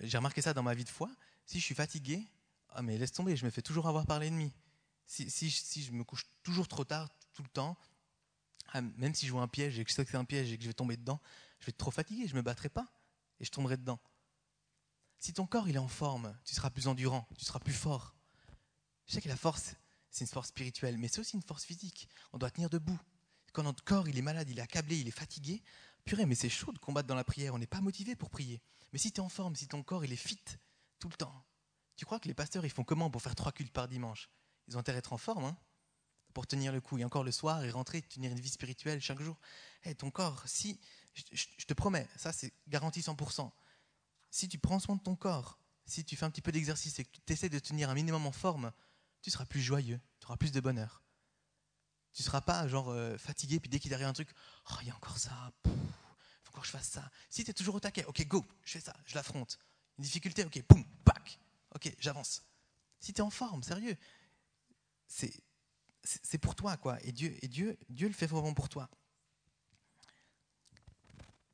j'ai 0.02 0.19
remarqué 0.19 0.42
ça 0.42 0.52
dans 0.52 0.62
ma 0.62 0.75
vie 0.75 0.85
de 0.85 0.90
foi. 0.90 1.11
Si 1.47 1.59
je 1.59 1.64
suis 1.64 1.75
fatigué, 1.75 2.26
ah 2.71 2.83
mais 2.83 2.99
laisse 2.99 3.12
tomber, 3.12 3.37
je 3.37 3.45
me 3.45 3.50
fais 3.50 3.62
toujours 3.62 3.88
avoir 3.88 4.07
par 4.07 4.19
l'ennemi. 4.19 4.52
Si, 5.07 5.28
si, 5.30 5.50
si 5.50 5.83
je 5.83 5.92
me 5.92 6.04
couche 6.04 6.26
toujours 6.42 6.69
trop 6.69 6.85
tard, 6.85 7.09
tout 7.33 7.42
le 7.42 7.49
temps, 7.49 7.76
ah, 8.73 8.80
même 8.80 9.14
si 9.14 9.26
je 9.26 9.33
vois 9.33 9.42
un 9.42 9.49
piège 9.49 9.78
et 9.78 9.85
que 9.85 9.90
je 9.90 9.95
sais 9.95 10.04
que 10.04 10.11
c'est 10.11 10.16
un 10.16 10.25
piège 10.25 10.52
et 10.52 10.57
que 10.57 10.62
je 10.62 10.69
vais 10.69 10.75
tomber 10.75 10.97
dedans, 10.97 11.21
je 11.59 11.66
vais 11.66 11.71
être 11.71 11.78
trop 11.78 11.90
fatigué, 11.90 12.26
je 12.26 12.33
ne 12.35 12.38
me 12.38 12.42
battrai 12.42 12.69
pas 12.69 12.87
et 13.40 13.45
je 13.45 13.50
tomberai 13.50 13.76
dedans. 13.76 13.99
Si 15.21 15.33
ton 15.33 15.47
corps 15.47 15.69
il 15.69 15.77
est 15.77 15.79
en 15.79 15.89
forme, 15.89 16.37
tu 16.45 16.55
seras 16.55 16.71
plus 16.71 16.89
endurant, 16.89 17.29
tu 17.39 17.45
seras 17.45 17.61
plus 17.61 17.75
fort. 17.75 18.17
Je 19.07 19.12
sais 19.12 19.21
que 19.21 19.29
la 19.29 19.37
force, 19.37 19.75
c'est 20.11 20.25
une 20.25 20.31
force 20.31 20.49
spirituelle, 20.49 20.99
mais 20.99 21.09
c'est 21.09 21.21
aussi 21.21 21.37
une 21.37 21.43
force 21.43 21.65
physique. 21.65 22.09
On 22.33 22.39
doit 22.39 22.50
tenir 22.50 22.71
debout. 22.71 22.99
Quand 23.53 23.62
notre 23.62 23.85
corps 23.85 24.09
il 24.09 24.17
est 24.17 24.23
malade, 24.23 24.49
il 24.49 24.59
est 24.59 24.62
accablé, 24.62 24.99
il 24.99 25.09
est 25.09 25.12
fatigué, 25.12 25.62
purée, 26.05 26.27
mais 26.27 26.35
c'est 26.35 26.49
chaud 26.49 26.73
de 26.73 26.79
combattre 26.79 27.07
dans 27.07 27.15
la 27.15 27.25
prière, 27.25 27.55
on 27.55 27.59
n'est 27.59 27.67
pas 27.67 27.81
motivé 27.81 28.17
pour 28.17 28.31
prier. 28.31 28.62
Mais 28.93 28.99
si 28.99 29.12
tu 29.12 29.21
es 29.21 29.25
en 29.25 29.29
forme, 29.29 29.55
si 29.57 29.69
ton 29.69 29.83
corps 29.83 30.05
il 30.05 30.12
est 30.12 30.17
fit 30.17 30.41
tout 30.99 31.09
le 31.09 31.17
temps, 31.17 31.45
tu 31.97 32.05
crois 32.05 32.19
que 32.19 32.29
les 32.29 32.35
pasteurs 32.35 32.65
ils 32.65 32.71
font 32.71 32.85
comment 32.85 33.11
pour 33.11 33.23
faire 33.23 33.35
trois 33.35 33.53
cultes 33.53 33.73
par 33.73 33.89
dimanche? 33.89 34.31
Ils 34.69 34.77
ont 34.77 34.81
intérêt 34.81 34.97
à 34.97 35.00
être 35.00 35.12
en 35.12 35.19
forme, 35.19 35.45
hein 35.45 35.57
pour 36.33 36.47
tenir 36.47 36.73
le 36.73 36.81
coup. 36.81 36.99
Et 36.99 37.05
encore 37.05 37.25
le 37.25 37.33
soir 37.33 37.65
et 37.65 37.71
rentrer, 37.71 38.03
tenir 38.03 38.33
une 38.33 38.41
vie 38.41 38.49
spirituelle 38.49 39.00
chaque 39.00 39.21
jour. 39.21 39.39
Hey, 39.83 39.95
ton 39.95 40.11
corps, 40.11 40.43
si, 40.47 40.81
je, 41.15 41.67
te 41.67 41.75
promets, 41.75 42.09
ça 42.17 42.33
c'est 42.33 42.53
garanti 42.69 43.00
100%. 43.00 43.50
Si 44.31 44.49
tu 44.49 44.59
prends 44.59 44.79
soin 44.79 44.97
de 44.97 45.03
ton 45.03 45.17
corps, 45.17 45.59
si 45.87 46.05
tu 46.05 46.17
fais 46.17 46.25
un 46.25 46.31
petit 46.31 46.43
peu 46.43 46.53
d'exercice 46.53 46.99
et 46.99 47.05
que 47.05 47.11
tu 47.27 47.33
essaies 47.33 47.49
de 47.49 47.59
tenir 47.59 47.91
un 47.91 47.95
minimum 47.95 48.27
en 48.27 48.33
forme, 48.33 48.73
tu 49.23 49.31
seras 49.31 49.45
plus 49.45 49.61
joyeux, 49.61 50.01
tu 50.21 50.27
auras 50.27 50.37
plus 50.37 50.53
de 50.53 50.61
bonheur. 50.61 51.03
Tu 52.13 52.23
ne 52.23 52.25
seras 52.25 52.41
pas 52.41 52.67
genre 52.67 52.91
euh, 52.91 53.17
fatigué, 53.19 53.61
puis 53.61 53.69
dès 53.69 53.79
qu'il 53.79 53.93
arrive 53.95 54.07
un 54.07 54.13
truc, 54.13 54.31
oh, 54.71 54.75
il 54.83 54.89
y 54.89 54.91
a 54.91 54.97
encore 54.97 55.19
ça, 55.19 55.53
il 55.65 55.71
faut 56.43 56.51
encore 56.51 56.63
que 56.63 56.67
je 56.67 56.73
fasse 56.73 56.89
ça. 56.89 57.11
Si 57.29 57.45
tu 57.45 57.51
es 57.51 57.55
toujours 57.55 57.77
au 57.77 57.81
taquet, 57.81 58.05
ok, 58.05 58.27
go, 58.27 58.45
je 58.65 58.73
fais 58.73 58.81
ça, 58.81 58.97
je 59.07 59.15
l'affronte. 59.15 59.59
Une 59.99 60.05
difficulté, 60.05 60.45
ok, 60.45 60.65
boum, 60.69 60.85
pack, 61.05 61.39
ok, 61.75 61.95
j'avance. 61.99 62.43
Si 62.99 63.13
tu 63.13 63.19
es 63.19 63.23
en 63.23 63.31
forme, 63.31 63.63
sérieux, 63.63 63.97
c'est 65.07 65.33
c'est 66.03 66.39
pour 66.39 66.55
toi, 66.55 66.77
quoi. 66.77 66.99
Et 67.05 67.13
Dieu, 67.13 67.37
et 67.43 67.49
Dieu, 67.49 67.79
Dieu 67.89 68.09
le 68.09 68.15
fait 68.15 68.27
vraiment 68.27 68.55
pour 68.55 68.69
toi. 68.69 68.89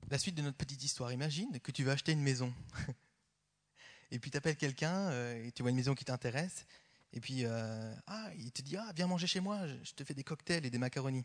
La 0.08 0.18
suite 0.18 0.36
de 0.36 0.42
notre 0.42 0.56
petite 0.56 0.84
histoire. 0.84 1.12
Imagine 1.12 1.58
que 1.58 1.72
tu 1.72 1.82
veux 1.82 1.90
acheter 1.90 2.12
une 2.12 2.22
maison. 2.22 2.54
et 4.12 4.20
puis 4.20 4.30
tu 4.30 4.36
appelles 4.36 4.56
quelqu'un, 4.56 5.10
euh, 5.10 5.44
et 5.44 5.50
tu 5.50 5.62
vois 5.62 5.70
une 5.70 5.76
maison 5.76 5.96
qui 5.96 6.04
t'intéresse, 6.04 6.64
et 7.12 7.20
puis 7.20 7.44
euh, 7.44 7.92
ah, 8.06 8.30
il 8.38 8.52
te 8.52 8.62
dit 8.62 8.76
ah, 8.76 8.92
viens 8.94 9.08
manger 9.08 9.26
chez 9.26 9.40
moi, 9.40 9.66
je 9.66 9.92
te 9.94 10.04
fais 10.04 10.14
des 10.14 10.22
cocktails 10.22 10.64
et 10.64 10.70
des 10.70 10.78
macaronis. 10.78 11.24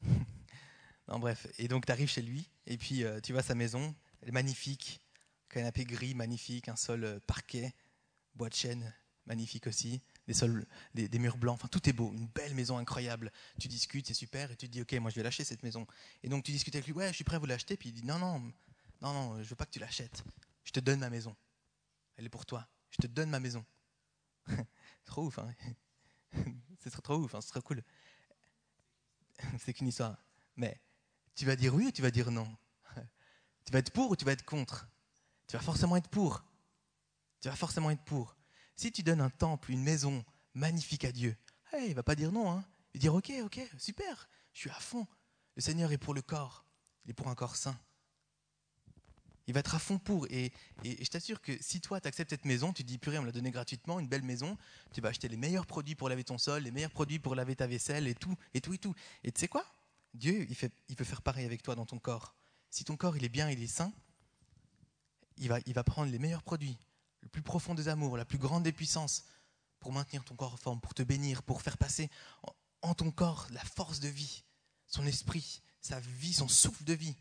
non, 1.08 1.18
bref. 1.18 1.46
Et 1.58 1.68
donc 1.68 1.84
tu 1.84 1.92
arrives 1.92 2.08
chez 2.08 2.22
lui, 2.22 2.48
et 2.66 2.78
puis 2.78 3.04
euh, 3.04 3.20
tu 3.20 3.34
vois 3.34 3.42
sa 3.42 3.54
maison, 3.54 3.94
elle 4.22 4.30
est 4.30 4.32
magnifique, 4.32 5.02
canapé 5.50 5.84
gris 5.84 6.14
magnifique, 6.14 6.68
un 6.68 6.76
sol 6.76 7.20
parquet, 7.26 7.74
bois 8.34 8.48
de 8.48 8.54
chêne 8.54 8.94
magnifique 9.26 9.66
aussi 9.66 10.00
des 10.26 11.18
murs 11.18 11.36
blancs, 11.36 11.54
enfin 11.54 11.68
tout 11.68 11.88
est 11.88 11.92
beau, 11.92 12.12
une 12.12 12.28
belle 12.28 12.54
maison 12.54 12.78
incroyable. 12.78 13.32
Tu 13.60 13.68
discutes, 13.68 14.06
c'est 14.06 14.14
super, 14.14 14.50
et 14.50 14.56
tu 14.56 14.66
te 14.66 14.72
dis 14.72 14.82
ok, 14.82 14.92
moi 14.94 15.10
je 15.10 15.16
vais 15.16 15.22
lâcher 15.22 15.44
cette 15.44 15.62
maison. 15.62 15.86
Et 16.22 16.28
donc 16.28 16.44
tu 16.44 16.52
discutes 16.52 16.74
avec 16.74 16.86
lui, 16.86 16.92
ouais, 16.94 17.08
je 17.08 17.14
suis 17.14 17.24
prêt 17.24 17.36
à 17.36 17.38
vous 17.38 17.46
l'acheter, 17.46 17.76
puis 17.76 17.90
il 17.90 17.92
dit 17.92 18.04
non, 18.04 18.18
non, 18.18 18.40
non, 19.00 19.12
non, 19.12 19.42
je 19.42 19.48
veux 19.48 19.56
pas 19.56 19.66
que 19.66 19.72
tu 19.72 19.78
l'achètes. 19.78 20.24
Je 20.64 20.70
te 20.70 20.80
donne 20.80 21.00
ma 21.00 21.10
maison. 21.10 21.36
Elle 22.16 22.26
est 22.26 22.30
pour 22.30 22.46
toi. 22.46 22.68
Je 22.90 22.98
te 22.98 23.06
donne 23.06 23.30
ma 23.30 23.40
maison. 23.40 23.64
trop 25.04 25.26
ouf, 25.26 25.38
hein 25.38 25.52
C'est 26.80 26.90
trop, 26.90 27.02
trop 27.02 27.16
ouf, 27.16 27.34
hein 27.34 27.40
c'est 27.40 27.50
trop 27.50 27.60
cool. 27.60 27.82
c'est 29.58 29.72
qu'une 29.72 29.88
histoire. 29.88 30.16
Mais 30.56 30.80
tu 31.34 31.44
vas 31.46 31.56
dire 31.56 31.74
oui 31.74 31.86
ou 31.86 31.90
tu 31.90 32.02
vas 32.02 32.10
dire 32.10 32.30
non? 32.30 32.48
Tu 33.64 33.72
vas 33.72 33.78
être 33.78 33.92
pour 33.92 34.10
ou 34.10 34.16
tu 34.16 34.24
vas 34.24 34.32
être 34.32 34.44
contre? 34.44 34.88
Tu 35.46 35.56
vas 35.56 35.62
forcément 35.62 35.96
être 35.96 36.08
pour. 36.08 36.44
Tu 37.40 37.48
vas 37.48 37.56
forcément 37.56 37.90
être 37.90 38.02
pour. 38.02 38.36
Si 38.76 38.92
tu 38.92 39.02
donnes 39.02 39.20
un 39.20 39.30
temple, 39.30 39.70
une 39.70 39.82
maison 39.82 40.24
magnifique 40.54 41.04
à 41.04 41.12
Dieu, 41.12 41.36
il 41.78 41.88
il 41.88 41.94
va 41.94 42.02
pas 42.02 42.14
dire 42.14 42.32
non. 42.32 42.50
Hein. 42.50 42.64
Il 42.94 42.98
va 42.98 43.00
dire 43.00 43.14
ok, 43.14 43.32
ok, 43.44 43.60
super, 43.78 44.28
je 44.52 44.60
suis 44.60 44.70
à 44.70 44.80
fond. 44.80 45.06
Le 45.56 45.62
Seigneur 45.62 45.92
est 45.92 45.98
pour 45.98 46.14
le 46.14 46.22
corps, 46.22 46.64
il 47.04 47.10
est 47.10 47.14
pour 47.14 47.28
un 47.28 47.34
corps 47.34 47.56
saint. 47.56 47.78
Il 49.48 49.54
va 49.54 49.60
être 49.60 49.74
à 49.74 49.78
fond 49.78 49.98
pour. 49.98 50.26
Et, 50.30 50.52
je 50.84 51.08
t'assure 51.08 51.40
que 51.40 51.52
si 51.60 51.80
toi, 51.80 52.00
tu 52.00 52.06
acceptes 52.06 52.30
cette 52.30 52.44
maison, 52.44 52.72
tu 52.72 52.84
dis, 52.84 52.98
purée, 52.98 53.18
on 53.18 53.22
me 53.22 53.26
l'a 53.26 53.32
donnée 53.32 53.50
gratuitement, 53.50 53.98
une 53.98 54.06
belle 54.06 54.22
maison, 54.22 54.56
tu 54.92 55.00
vas 55.00 55.08
acheter 55.08 55.28
les 55.28 55.36
meilleurs 55.36 55.66
produits 55.66 55.94
pour 55.94 56.08
laver 56.08 56.24
ton 56.24 56.38
sol, 56.38 56.62
les 56.62 56.70
meilleurs 56.70 56.92
produits 56.92 57.18
pour 57.18 57.34
laver 57.34 57.56
ta 57.56 57.66
vaisselle, 57.66 58.06
et 58.06 58.14
tout, 58.14 58.36
et 58.54 58.60
tout, 58.60 58.72
et 58.72 58.78
tout. 58.78 58.94
Et 59.24 59.32
tu 59.32 59.40
sais 59.40 59.48
quoi? 59.48 59.66
Dieu, 60.14 60.46
il, 60.88 60.96
peut 60.96 61.04
faire 61.04 61.22
pareil 61.22 61.44
avec 61.44 61.62
toi 61.62 61.74
dans 61.74 61.86
ton 61.86 61.98
corps. 61.98 62.36
Si 62.70 62.84
ton 62.84 62.96
corps, 62.96 63.16
il 63.16 63.24
est 63.24 63.30
bien, 63.30 63.50
il 63.50 63.62
est 63.62 63.66
sain, 63.66 63.92
il 65.38 65.48
va 65.48 65.84
prendre 65.84 66.10
les 66.12 66.18
meilleurs 66.18 66.42
produits, 66.42 66.78
le 67.22 67.28
plus 67.28 67.42
profond 67.42 67.74
des 67.74 67.88
amours, 67.88 68.16
la 68.16 68.24
plus 68.24 68.38
grande 68.38 68.62
des 68.62 68.72
puissances, 68.72 69.24
pour 69.78 69.92
maintenir 69.92 70.24
ton 70.24 70.36
corps 70.36 70.54
en 70.54 70.56
forme, 70.56 70.80
pour 70.80 70.94
te 70.94 71.02
bénir, 71.02 71.42
pour 71.42 71.62
faire 71.62 71.78
passer 71.78 72.10
en 72.82 72.94
ton 72.94 73.10
corps 73.10 73.46
la 73.50 73.64
force 73.64 74.00
de 74.00 74.08
vie, 74.08 74.44
son 74.86 75.06
esprit, 75.06 75.62
sa 75.80 76.00
vie, 76.00 76.32
son 76.32 76.48
souffle 76.48 76.84
de 76.84 76.92
vie. 76.92 77.16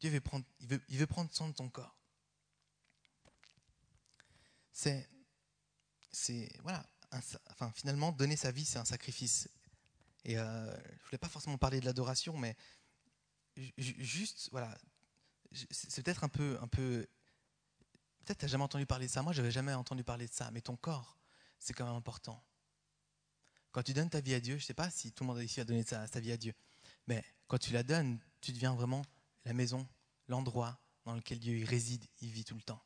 Dieu 0.00 0.10
veut 0.10 0.20
prendre, 0.20 0.44
il 0.60 0.66
veut, 0.66 0.82
il 0.88 0.98
veut 0.98 1.06
prendre 1.06 1.32
soin 1.32 1.48
de 1.48 1.54
ton 1.54 1.68
corps. 1.68 1.96
C'est, 4.72 5.08
c'est, 6.10 6.50
voilà, 6.62 6.84
enfin, 7.50 7.70
finalement, 7.72 8.12
donner 8.12 8.36
sa 8.36 8.50
vie, 8.50 8.64
c'est 8.64 8.78
un 8.78 8.84
sacrifice. 8.84 9.48
Et 10.24 10.38
euh, 10.38 10.76
je 10.98 11.04
voulais 11.04 11.18
pas 11.18 11.28
forcément 11.28 11.58
parler 11.58 11.80
de 11.80 11.84
l'adoration, 11.84 12.36
mais 12.36 12.56
juste, 13.76 14.48
voilà, 14.50 14.76
c'est 15.70 16.02
peut-être 16.02 16.24
un 16.24 16.28
peu, 16.28 16.58
un 16.60 16.68
peu, 16.68 17.06
peut-être 18.22 18.38
t'as 18.38 18.46
jamais 18.46 18.64
entendu 18.64 18.86
parler 18.86 19.06
de 19.06 19.10
ça. 19.10 19.22
Moi, 19.22 19.32
j'avais 19.32 19.50
jamais 19.50 19.74
entendu 19.74 20.04
parler 20.04 20.26
de 20.26 20.32
ça, 20.32 20.50
mais 20.50 20.60
ton 20.60 20.76
corps, 20.76 21.18
c'est 21.58 21.72
quand 21.72 21.84
même 21.84 21.94
important. 21.94 22.42
Quand 23.72 23.82
tu 23.82 23.94
donnes 23.94 24.10
ta 24.10 24.20
vie 24.20 24.34
à 24.34 24.40
Dieu, 24.40 24.58
je 24.58 24.64
sais 24.64 24.74
pas 24.74 24.90
si 24.90 25.12
tout 25.12 25.24
le 25.24 25.28
monde 25.28 25.42
ici 25.42 25.60
a 25.60 25.64
donné 25.64 25.82
sa, 25.82 26.06
vie 26.20 26.32
à 26.32 26.36
Dieu, 26.36 26.54
mais 27.06 27.24
quand 27.48 27.58
tu 27.58 27.72
la 27.72 27.82
donnes, 27.82 28.18
tu 28.40 28.52
deviens 28.52 28.74
vraiment 28.74 29.02
la 29.44 29.54
maison, 29.54 29.88
l'endroit 30.28 30.78
dans 31.04 31.14
lequel 31.14 31.40
Dieu 31.40 31.56
y 31.56 31.64
réside, 31.64 32.04
il 32.20 32.30
vit 32.30 32.44
tout 32.44 32.54
le 32.54 32.62
temps. 32.62 32.82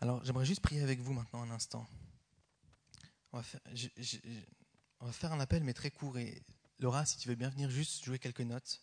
Alors, 0.00 0.22
j'aimerais 0.24 0.44
juste 0.44 0.60
prier 0.60 0.82
avec 0.82 1.00
vous 1.00 1.14
maintenant 1.14 1.42
un 1.42 1.50
instant. 1.50 1.88
On 3.32 3.38
va, 3.38 3.42
faire, 3.42 3.60
on 5.00 5.06
va 5.06 5.12
faire 5.12 5.32
un 5.32 5.40
appel, 5.40 5.64
mais 5.64 5.72
très 5.72 5.90
court. 5.90 6.18
Et 6.18 6.44
Laura, 6.78 7.06
si 7.06 7.16
tu 7.16 7.28
veux 7.28 7.34
bien 7.34 7.48
venir 7.48 7.70
juste 7.70 8.04
jouer 8.04 8.18
quelques 8.18 8.42
notes. 8.42 8.80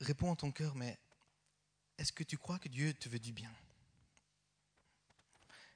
Réponds 0.00 0.30
en 0.30 0.36
ton 0.36 0.52
cœur, 0.52 0.74
mais 0.74 0.98
est-ce 1.98 2.12
que 2.12 2.24
tu 2.24 2.38
crois 2.38 2.58
que 2.58 2.68
Dieu 2.68 2.94
te 2.94 3.08
veut 3.08 3.18
du 3.18 3.32
bien? 3.32 3.52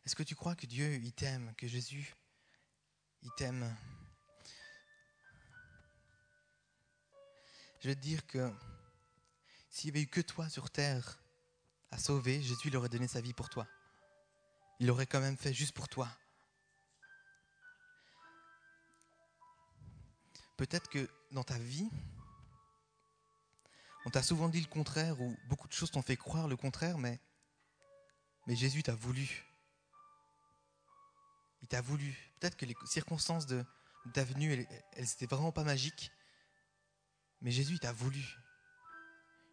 Est-ce 0.05 0.17
que 0.17 0.23
tu 0.23 0.35
crois 0.35 0.57
que 0.57 0.67
Dieu, 0.67 0.95
il 0.95 1.13
t'aime, 1.13 1.55
que 1.57 1.69
Jésus 1.69 2.15
il 3.23 3.31
t'aime? 3.37 3.77
Je 7.81 7.89
vais 7.89 7.95
te 7.95 8.01
dire 8.01 8.27
que 8.27 8.53
s'il 9.69 9.91
n'y 9.91 9.99
avait 9.99 10.05
eu 10.05 10.09
que 10.09 10.21
toi 10.21 10.49
sur 10.49 10.71
terre 10.71 11.19
à 11.91 11.99
sauver, 11.99 12.43
Jésus 12.43 12.69
il 12.69 12.77
aurait 12.77 12.89
donné 12.89 13.09
sa 13.09 13.21
vie 13.21 13.33
pour 13.33 13.49
toi. 13.49 13.67
Il 14.79 14.87
l'aurait 14.87 15.07
quand 15.07 15.21
même 15.21 15.37
fait 15.37 15.53
juste 15.53 15.73
pour 15.73 15.89
toi. 15.89 16.09
Peut-être 20.57 20.89
que 20.89 21.09
dans 21.31 21.45
ta 21.45 21.59
vie, 21.59 21.89
on 24.05 24.11
t'a 24.11 24.23
souvent 24.23 24.49
dit 24.49 24.61
le 24.61 24.67
contraire 24.67 25.21
ou 25.21 25.37
beaucoup 25.49 25.69
de 25.69 25.73
choses 25.73 25.91
t'ont 25.91 26.03
fait 26.03 26.17
croire 26.17 26.49
le 26.49 26.57
contraire, 26.57 26.99
mais, 26.99 27.21
mais 28.47 28.57
Jésus 28.57 28.83
t'a 28.83 28.95
voulu. 28.95 29.45
Il 31.63 31.69
t'a 31.69 31.81
voulu. 31.81 32.17
Peut-être 32.39 32.57
que 32.57 32.65
les 32.65 32.75
circonstances 32.87 33.47
de, 33.47 33.65
ta 34.15 34.23
elles, 34.23 34.67
elles 34.93 35.29
vraiment 35.29 35.53
pas 35.53 35.65
magiques. 35.65 36.11
Mais 37.43 37.51
Jésus, 37.51 37.79
t'a 37.79 37.93
voulu. 37.93 38.25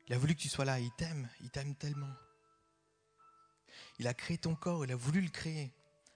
Il 0.08 0.14
a 0.14 0.18
voulu 0.18 0.36
que 0.36 0.42
tu 0.42 0.50
sois 0.50 0.66
là. 0.66 0.80
Il 0.80 0.92
t'aime. 0.98 1.30
Il 1.42 1.50
t'aime 1.50 1.76
tellement. 1.76 2.14
Il 4.00 4.08
a 4.08 4.14
créé 4.14 4.38
ton 4.38 4.56
corps. 4.56 4.86
Il 4.86 4.92
a 4.92 4.96
voulu 4.96 5.22
le 5.22 5.30
créer. 5.30 5.74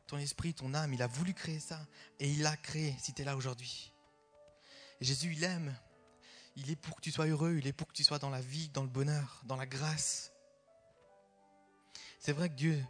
Ton 0.07 0.17
esprit, 0.17 0.53
ton 0.53 0.73
âme. 0.73 0.93
Il 0.93 1.01
a 1.01 1.07
voulu 1.07 1.33
créer 1.33 1.59
ça. 1.59 1.85
Et 2.19 2.29
il 2.29 2.41
l'a 2.41 2.57
créé 2.57 2.95
si 2.99 3.13
tu 3.13 3.21
es 3.21 3.25
là 3.25 3.35
aujourd'hui. 3.35 3.93
Jésus, 4.99 5.33
il 5.33 5.43
aime. 5.43 5.77
Il 6.55 6.69
est 6.69 6.75
pour 6.75 6.95
que 6.95 7.01
tu 7.01 7.11
sois 7.11 7.27
heureux. 7.27 7.57
Il 7.57 7.67
est 7.67 7.73
pour 7.73 7.87
que 7.87 7.93
tu 7.93 8.03
sois 8.03 8.19
dans 8.19 8.29
la 8.29 8.41
vie, 8.41 8.69
dans 8.69 8.83
le 8.83 8.89
bonheur, 8.89 9.41
dans 9.45 9.55
la 9.55 9.65
grâce. 9.65 10.31
C'est 12.19 12.33
vrai 12.33 12.49
que 12.49 12.55
Dieu 12.55 12.83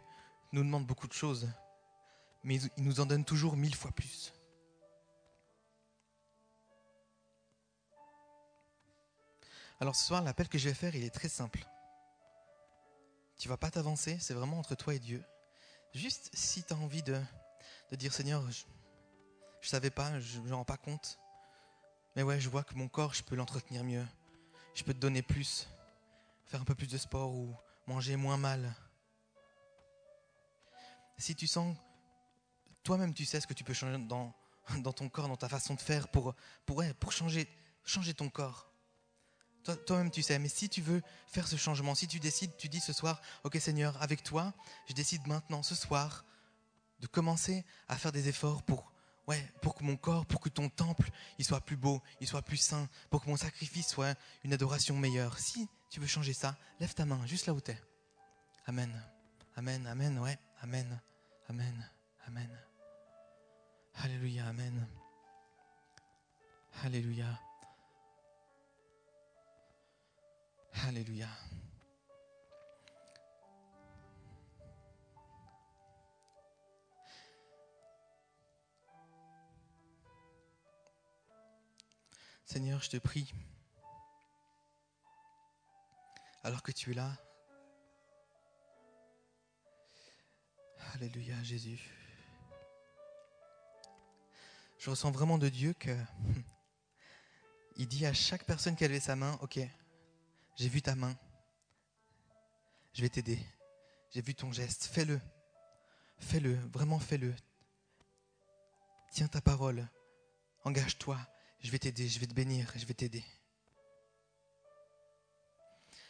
nous 0.52 0.62
demande 0.62 0.86
beaucoup 0.86 1.08
de 1.08 1.12
choses 1.12 1.48
mais 2.44 2.56
il 2.76 2.84
nous 2.84 3.00
en 3.00 3.06
donne 3.06 3.24
toujours 3.24 3.56
mille 3.56 3.74
fois 3.74 3.92
plus. 3.92 4.32
Alors 9.80 9.96
ce 9.96 10.04
soir, 10.04 10.22
l'appel 10.22 10.48
que 10.48 10.58
je 10.58 10.68
vais 10.68 10.74
faire, 10.74 10.94
il 10.94 11.04
est 11.04 11.10
très 11.10 11.28
simple. 11.28 11.66
Tu 13.38 13.48
vas 13.48 13.56
pas 13.56 13.70
t'avancer, 13.70 14.16
c'est 14.20 14.34
vraiment 14.34 14.58
entre 14.58 14.76
toi 14.76 14.94
et 14.94 15.00
Dieu. 15.00 15.24
Juste 15.92 16.30
si 16.32 16.62
tu 16.62 16.72
as 16.72 16.76
envie 16.76 17.02
de, 17.02 17.20
de, 17.90 17.96
dire 17.96 18.12
Seigneur, 18.12 18.48
je 18.50 18.64
ne 19.66 19.68
savais 19.68 19.90
pas, 19.90 20.20
je 20.20 20.38
ne 20.38 20.48
me 20.48 20.54
rends 20.54 20.64
pas 20.64 20.76
compte. 20.76 21.18
Mais 22.16 22.22
ouais, 22.22 22.40
je 22.40 22.48
vois 22.48 22.62
que 22.62 22.74
mon 22.74 22.88
corps, 22.88 23.14
je 23.14 23.22
peux 23.22 23.36
l'entretenir 23.36 23.84
mieux. 23.84 24.06
Je 24.74 24.84
peux 24.84 24.94
te 24.94 24.98
donner 24.98 25.22
plus, 25.22 25.68
faire 26.46 26.60
un 26.60 26.64
peu 26.64 26.74
plus 26.74 26.86
de 26.86 26.98
sport 26.98 27.32
ou 27.32 27.54
manger 27.86 28.16
moins 28.16 28.36
mal. 28.36 28.74
Si 31.18 31.34
tu 31.34 31.46
sens 31.46 31.76
toi-même, 32.82 33.14
tu 33.14 33.24
sais 33.24 33.40
ce 33.40 33.46
que 33.46 33.54
tu 33.54 33.64
peux 33.64 33.74
changer 33.74 33.98
dans, 34.06 34.34
ton 34.92 35.08
corps, 35.08 35.28
dans 35.28 35.36
ta 35.36 35.48
façon 35.48 35.74
de 35.74 35.80
faire 35.80 36.08
pour 36.08 36.34
changer, 37.10 37.48
changer 37.84 38.14
ton 38.14 38.28
corps. 38.28 38.72
Toi-même, 39.86 40.10
tu 40.10 40.22
sais. 40.22 40.38
Mais 40.38 40.48
si 40.48 40.68
tu 40.68 40.80
veux 40.80 41.02
faire 41.28 41.46
ce 41.46 41.56
changement, 41.56 41.94
si 41.94 42.08
tu 42.08 42.18
décides, 42.18 42.56
tu 42.56 42.68
dis 42.68 42.80
ce 42.80 42.92
soir, 42.92 43.20
OK 43.44 43.56
Seigneur, 43.60 44.00
avec 44.02 44.22
toi, 44.22 44.52
je 44.88 44.92
décide 44.92 45.26
maintenant, 45.26 45.62
ce 45.62 45.74
soir, 45.74 46.24
de 47.00 47.06
commencer 47.06 47.64
à 47.88 47.96
faire 47.96 48.12
des 48.12 48.28
efforts 48.28 48.62
pour, 48.62 48.91
ouais, 49.26 49.52
pour 49.60 49.74
que 49.74 49.84
mon 49.84 49.96
corps, 49.96 50.26
pour 50.26 50.40
que 50.40 50.48
ton 50.48 50.68
temple, 50.68 51.10
il 51.38 51.44
soit 51.44 51.60
plus 51.60 51.76
beau, 51.76 52.02
il 52.20 52.26
soit 52.26 52.42
plus 52.42 52.56
saint, 52.56 52.88
pour 53.10 53.22
que 53.22 53.28
mon 53.28 53.36
sacrifice 53.36 53.88
soit 53.88 54.16
une 54.44 54.52
adoration 54.52 54.96
meilleure. 54.96 55.38
Si 55.38 55.68
tu 55.90 56.00
veux 56.00 56.06
changer 56.06 56.32
ça, 56.32 56.56
lève 56.80 56.94
ta 56.94 57.04
main, 57.04 57.24
juste 57.26 57.46
là 57.46 57.54
où 57.54 57.60
tu 57.60 57.70
es. 57.70 57.78
Amen. 58.66 58.90
Amen, 59.56 59.86
amen, 59.86 60.18
ouais, 60.18 60.38
amen, 60.62 61.00
amen, 61.48 61.90
amen. 62.26 62.48
Alléluia, 63.94 64.46
Amen. 64.48 64.86
Alléluia. 66.82 67.38
Alléluia. 70.88 71.28
Seigneur, 82.52 82.82
je 82.82 82.90
te 82.90 82.98
prie, 82.98 83.32
alors 86.44 86.62
que 86.62 86.70
tu 86.70 86.90
es 86.90 86.94
là, 86.94 87.10
Alléluia 90.92 91.42
Jésus. 91.42 91.80
Je 94.76 94.90
ressens 94.90 95.10
vraiment 95.12 95.38
de 95.38 95.48
Dieu 95.48 95.72
que 95.72 95.96
il 97.76 97.88
dit 97.88 98.04
à 98.04 98.12
chaque 98.12 98.44
personne 98.44 98.76
qui 98.76 98.84
a 98.84 98.88
levé 98.88 99.00
sa 99.00 99.16
main, 99.16 99.38
ok, 99.40 99.58
j'ai 100.56 100.68
vu 100.68 100.82
ta 100.82 100.94
main, 100.94 101.16
je 102.92 103.00
vais 103.00 103.08
t'aider, 103.08 103.38
j'ai 104.10 104.20
vu 104.20 104.34
ton 104.34 104.52
geste, 104.52 104.84
fais-le, 104.84 105.18
fais-le, 106.18 106.52
vraiment 106.70 106.98
fais-le. 106.98 107.34
Tiens 109.10 109.28
ta 109.28 109.40
parole, 109.40 109.88
engage-toi, 110.64 111.18
je 111.62 111.70
vais 111.70 111.78
t'aider, 111.78 112.08
je 112.08 112.18
vais 112.18 112.26
te 112.26 112.34
bénir, 112.34 112.72
je 112.76 112.84
vais 112.84 112.94
t'aider. 112.94 113.24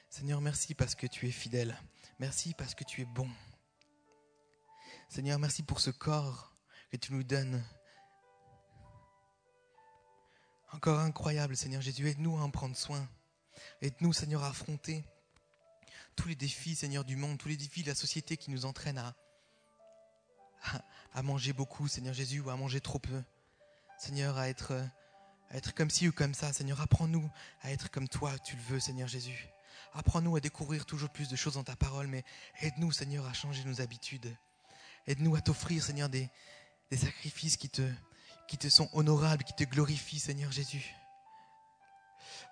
Seigneur, 0.08 0.40
merci 0.40 0.74
parce 0.74 0.94
que 0.94 1.06
tu 1.06 1.28
es 1.28 1.30
fidèle. 1.30 1.78
Merci 2.18 2.54
parce 2.54 2.74
que 2.74 2.84
tu 2.84 3.02
es 3.02 3.04
bon. 3.04 3.30
Seigneur, 5.08 5.38
merci 5.38 5.62
pour 5.62 5.80
ce 5.80 5.90
corps 5.90 6.54
que 6.90 6.96
tu 6.96 7.12
nous 7.12 7.22
donnes 7.22 7.62
encore 10.72 11.00
incroyable, 11.00 11.56
Seigneur 11.56 11.82
Jésus. 11.82 12.08
Aide-nous 12.08 12.36
à 12.38 12.40
en 12.40 12.50
prendre 12.50 12.76
soin. 12.76 13.06
Aide-nous, 13.82 14.12
Seigneur, 14.14 14.42
à 14.42 14.48
affronter 14.48 15.04
tous 16.16 16.28
les 16.28 16.34
défis, 16.34 16.74
Seigneur, 16.74 17.04
du 17.04 17.16
monde, 17.16 17.38
tous 17.38 17.48
les 17.48 17.56
défis 17.56 17.82
de 17.82 17.88
la 17.88 17.94
société 17.94 18.36
qui 18.38 18.50
nous 18.50 18.64
entraînent 18.64 18.98
à, 18.98 19.14
à, 21.12 21.22
manger 21.22 21.52
beaucoup, 21.52 21.88
Seigneur 21.88 22.14
Jésus, 22.14 22.40
ou 22.40 22.48
à 22.48 22.56
manger 22.56 22.80
trop 22.80 22.98
peu. 22.98 23.22
Seigneur, 23.98 24.38
à 24.38 24.48
être, 24.48 24.72
être 25.52 25.74
comme 25.74 25.90
ci 25.90 26.08
ou 26.08 26.12
comme 26.12 26.34
ça. 26.34 26.52
Seigneur, 26.52 26.80
apprends-nous 26.80 27.30
à 27.62 27.70
être 27.70 27.90
comme 27.90 28.08
toi, 28.08 28.38
tu 28.38 28.56
le 28.56 28.62
veux, 28.62 28.80
Seigneur 28.80 29.08
Jésus. 29.08 29.48
Apprends-nous 29.94 30.36
à 30.36 30.40
découvrir 30.40 30.86
toujours 30.86 31.10
plus 31.10 31.28
de 31.28 31.36
choses 31.36 31.54
dans 31.54 31.64
ta 31.64 31.76
parole, 31.76 32.06
mais 32.06 32.24
aide-nous, 32.60 32.92
Seigneur, 32.92 33.26
à 33.26 33.32
changer 33.32 33.64
nos 33.64 33.80
habitudes. 33.80 34.34
Aide-nous 35.06 35.36
à 35.36 35.40
t'offrir, 35.40 35.82
Seigneur, 35.82 36.08
des, 36.08 36.30
sacrifices 36.92 37.56
qui 37.56 37.68
te, 37.68 37.82
qui 38.48 38.56
te 38.58 38.68
sont 38.68 38.88
honorables, 38.92 39.44
qui 39.44 39.54
te 39.54 39.64
glorifient, 39.64 40.20
Seigneur 40.20 40.52
Jésus. 40.52 40.94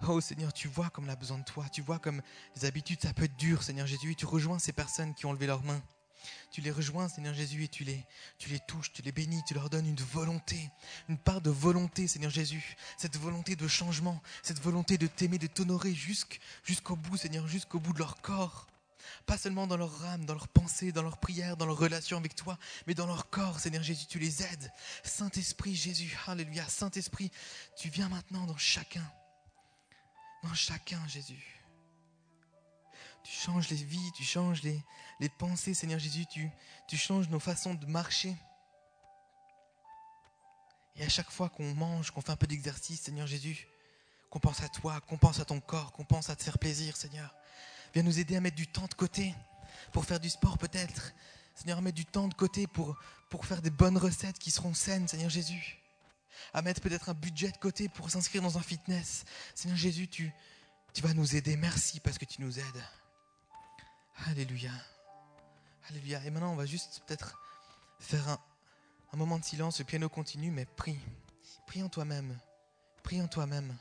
Oh 0.09 0.21
Seigneur, 0.21 0.53
tu 0.53 0.69
vois 0.69 0.91
comme 0.91 1.07
on 1.07 1.09
a 1.09 1.17
besoin 1.17 1.39
de 1.39 1.45
toi. 1.45 1.67
Tu 1.71 1.83
vois 1.83 1.99
comme 1.99 2.23
les 2.57 2.65
habitudes, 2.65 3.01
ça 3.03 3.13
peut 3.13 3.25
être 3.25 3.37
dur, 3.37 3.63
Seigneur 3.63 3.87
Jésus. 3.87 4.15
Tu 4.17 4.27
rejoins 4.27 4.59
ces 4.59 4.73
personnes 4.73 5.15
qui 5.15 5.27
ont 5.27 5.33
levé 5.33 5.47
leurs 5.47 5.63
mains. 5.63 5.83
Tu 6.51 6.61
les 6.61 6.71
rejoins, 6.71 7.09
Seigneur 7.09 7.35
Jésus, 7.35 7.65
et 7.65 7.69
tu 7.69 7.85
les, 7.85 8.05
tu 8.39 8.49
les 8.51 8.59
touches, 8.59 8.93
tu 8.93 9.03
les 9.03 9.13
bénis, 9.13 9.43
tu 9.47 9.55
leur 9.55 9.71
donnes 9.71 9.87
une 9.87 9.97
volonté, 9.97 10.71
une 11.09 11.19
part 11.19 11.41
de 11.41 11.51
volonté, 11.51 12.09
Seigneur 12.09 12.31
Jésus. 12.31 12.77
Cette 12.97 13.17
volonté 13.17 13.57
de 13.57 13.69
changement, 13.69 14.21
cette 14.43 14.61
volonté 14.61 14.99
de 14.99 15.07
t'aimer, 15.07 15.39
de 15.39 15.47
t'honorer 15.47 15.95
jusqu'au 15.95 16.97
bout, 16.97 17.17
Seigneur, 17.17 17.47
jusqu'au 17.47 17.79
bout 17.79 17.93
de 17.93 17.99
leur 17.99 18.21
corps. 18.21 18.67
Pas 19.27 19.39
seulement 19.39 19.67
dans 19.67 19.77
leur 19.77 20.05
âme, 20.05 20.25
dans 20.25 20.35
leur 20.35 20.49
pensée, 20.49 20.93
dans 20.93 21.03
leur 21.03 21.19
prière, 21.19 21.57
dans 21.57 21.67
leur 21.67 21.79
relation 21.79 22.17
avec 22.17 22.35
toi, 22.35 22.59
mais 22.87 22.95
dans 22.95 23.07
leur 23.07 23.31
corps, 23.31 23.61
Seigneur 23.61 23.83
Jésus, 23.83 24.07
tu 24.07 24.19
les 24.19 24.43
aides. 24.43 24.73
Saint-Esprit, 25.05 25.75
Jésus, 25.75 26.17
Alléluia. 26.27 26.67
Saint-Esprit, 26.69 27.31
tu 27.77 27.89
viens 27.89 28.09
maintenant 28.09 28.47
dans 28.47 28.57
chacun. 28.57 29.09
Dans 30.43 30.55
chacun, 30.55 31.01
Jésus. 31.07 31.61
Tu 33.23 33.33
changes 33.33 33.69
les 33.69 33.77
vies, 33.77 34.13
tu 34.17 34.25
changes 34.25 34.63
les, 34.63 34.83
les 35.21 35.29
pensées, 35.29 35.75
Seigneur 35.75 35.99
Jésus, 35.99 36.25
tu, 36.27 36.97
changes 36.97 37.29
nos 37.29 37.39
façons 37.39 37.75
de 37.75 37.87
marcher. 37.87 38.35
Et 40.97 41.05
à 41.05 41.09
chaque 41.09 41.31
fois 41.31 41.51
qu'on 41.51 41.75
mange, 41.75 42.11
qu'on 42.11 42.23
fait 42.23 42.33
un 42.33 42.37
peu 42.37 42.47
d'exercice, 42.47 43.03
Seigneur 43.03 43.27
Jésus, 43.27 43.69
qu'on 44.31 44.41
pense 44.41 44.63
à 44.63 44.69
toi, 44.69 45.01
qu'on 45.03 45.19
pense 45.19 45.39
à 45.39 45.45
ton 45.45 45.61
corps, 45.61 45.93
qu'on 45.93 46.05
pense 46.05 46.31
à 46.31 46.37
te 46.37 46.43
faire 46.43 46.59
plaisir, 46.59 46.97
Seigneur, 46.97 47.35
viens 47.93 48.03
nous 48.03 48.19
aider 48.19 48.35
à 48.37 48.41
mettre 48.41 48.57
du 48.57 48.67
temps 48.67 48.87
de 48.87 48.95
côté 48.95 49.35
pour 49.93 50.07
faire 50.07 50.21
du 50.21 50.31
sport 50.31 50.57
peut-être. 50.57 51.13
Seigneur, 51.55 51.79
à 51.79 51.81
mettre 51.83 51.97
du 51.97 52.07
temps 52.07 52.29
de 52.29 52.35
côté 52.35 52.67
pour, 52.67 52.97
pour 53.29 53.45
faire 53.45 53.61
des 53.61 53.71
bonnes 53.71 53.99
recettes 53.99 54.39
qui 54.39 54.51
seront 54.51 54.73
saines, 54.73 55.07
Seigneur 55.07 55.31
Jésus. 55.31 55.79
À 56.55 56.63
mettre 56.63 56.81
peut-être 56.81 57.11
un 57.11 57.15
budget 57.15 57.51
de 57.51 57.59
côté 57.59 57.91
pour 57.91 58.09
s'inscrire 58.09 58.41
dans 58.41 58.57
un 58.57 58.63
fitness. 58.63 59.25
Seigneur 59.55 59.77
Jésus, 59.77 60.09
tu, 60.09 60.33
tu 60.95 61.03
vas 61.03 61.13
nous 61.13 61.37
aider. 61.37 61.57
Merci 61.57 62.01
parce 62.01 62.17
que 62.17 62.25
tu 62.25 62.41
nous 62.41 62.59
aides. 62.59 62.85
Alléluia. 64.27 64.73
Alléluia. 65.89 66.23
Et 66.25 66.31
maintenant, 66.31 66.53
on 66.53 66.57
va 66.57 66.67
juste 66.67 67.03
peut-être 67.07 67.39
faire 67.99 68.29
un, 68.29 69.17
moment 69.17 69.39
de 69.39 69.45
silence. 69.45 69.79
Le 69.79 69.85
piano 69.85 70.09
continue, 70.09 70.51
mais 70.51 70.65
prie. 70.65 70.99
Prie 71.67 71.83
en 71.83 71.89
toi-même. 71.89 72.39
Prie 73.03 73.21
en 73.21 73.29
toi-même. 73.29 73.77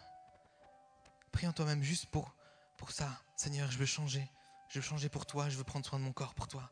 Prie 1.31 1.47
en 1.47 1.53
toi-même 1.53 1.83
juste 1.83 2.07
pour, 2.07 2.33
pour 2.77 2.91
ça. 2.91 3.21
Seigneur, 3.35 3.69
je 3.71 3.77
veux 3.77 3.85
changer. 3.85 4.27
Je 4.69 4.79
veux 4.79 4.85
changer 4.85 5.09
pour 5.09 5.25
toi. 5.25 5.49
Je 5.49 5.57
veux 5.57 5.63
prendre 5.63 5.85
soin 5.85 5.99
de 5.99 6.03
mon 6.03 6.13
corps 6.13 6.33
pour 6.33 6.47
toi. 6.47 6.71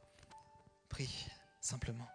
Prie 0.89 1.27
simplement. 1.61 2.07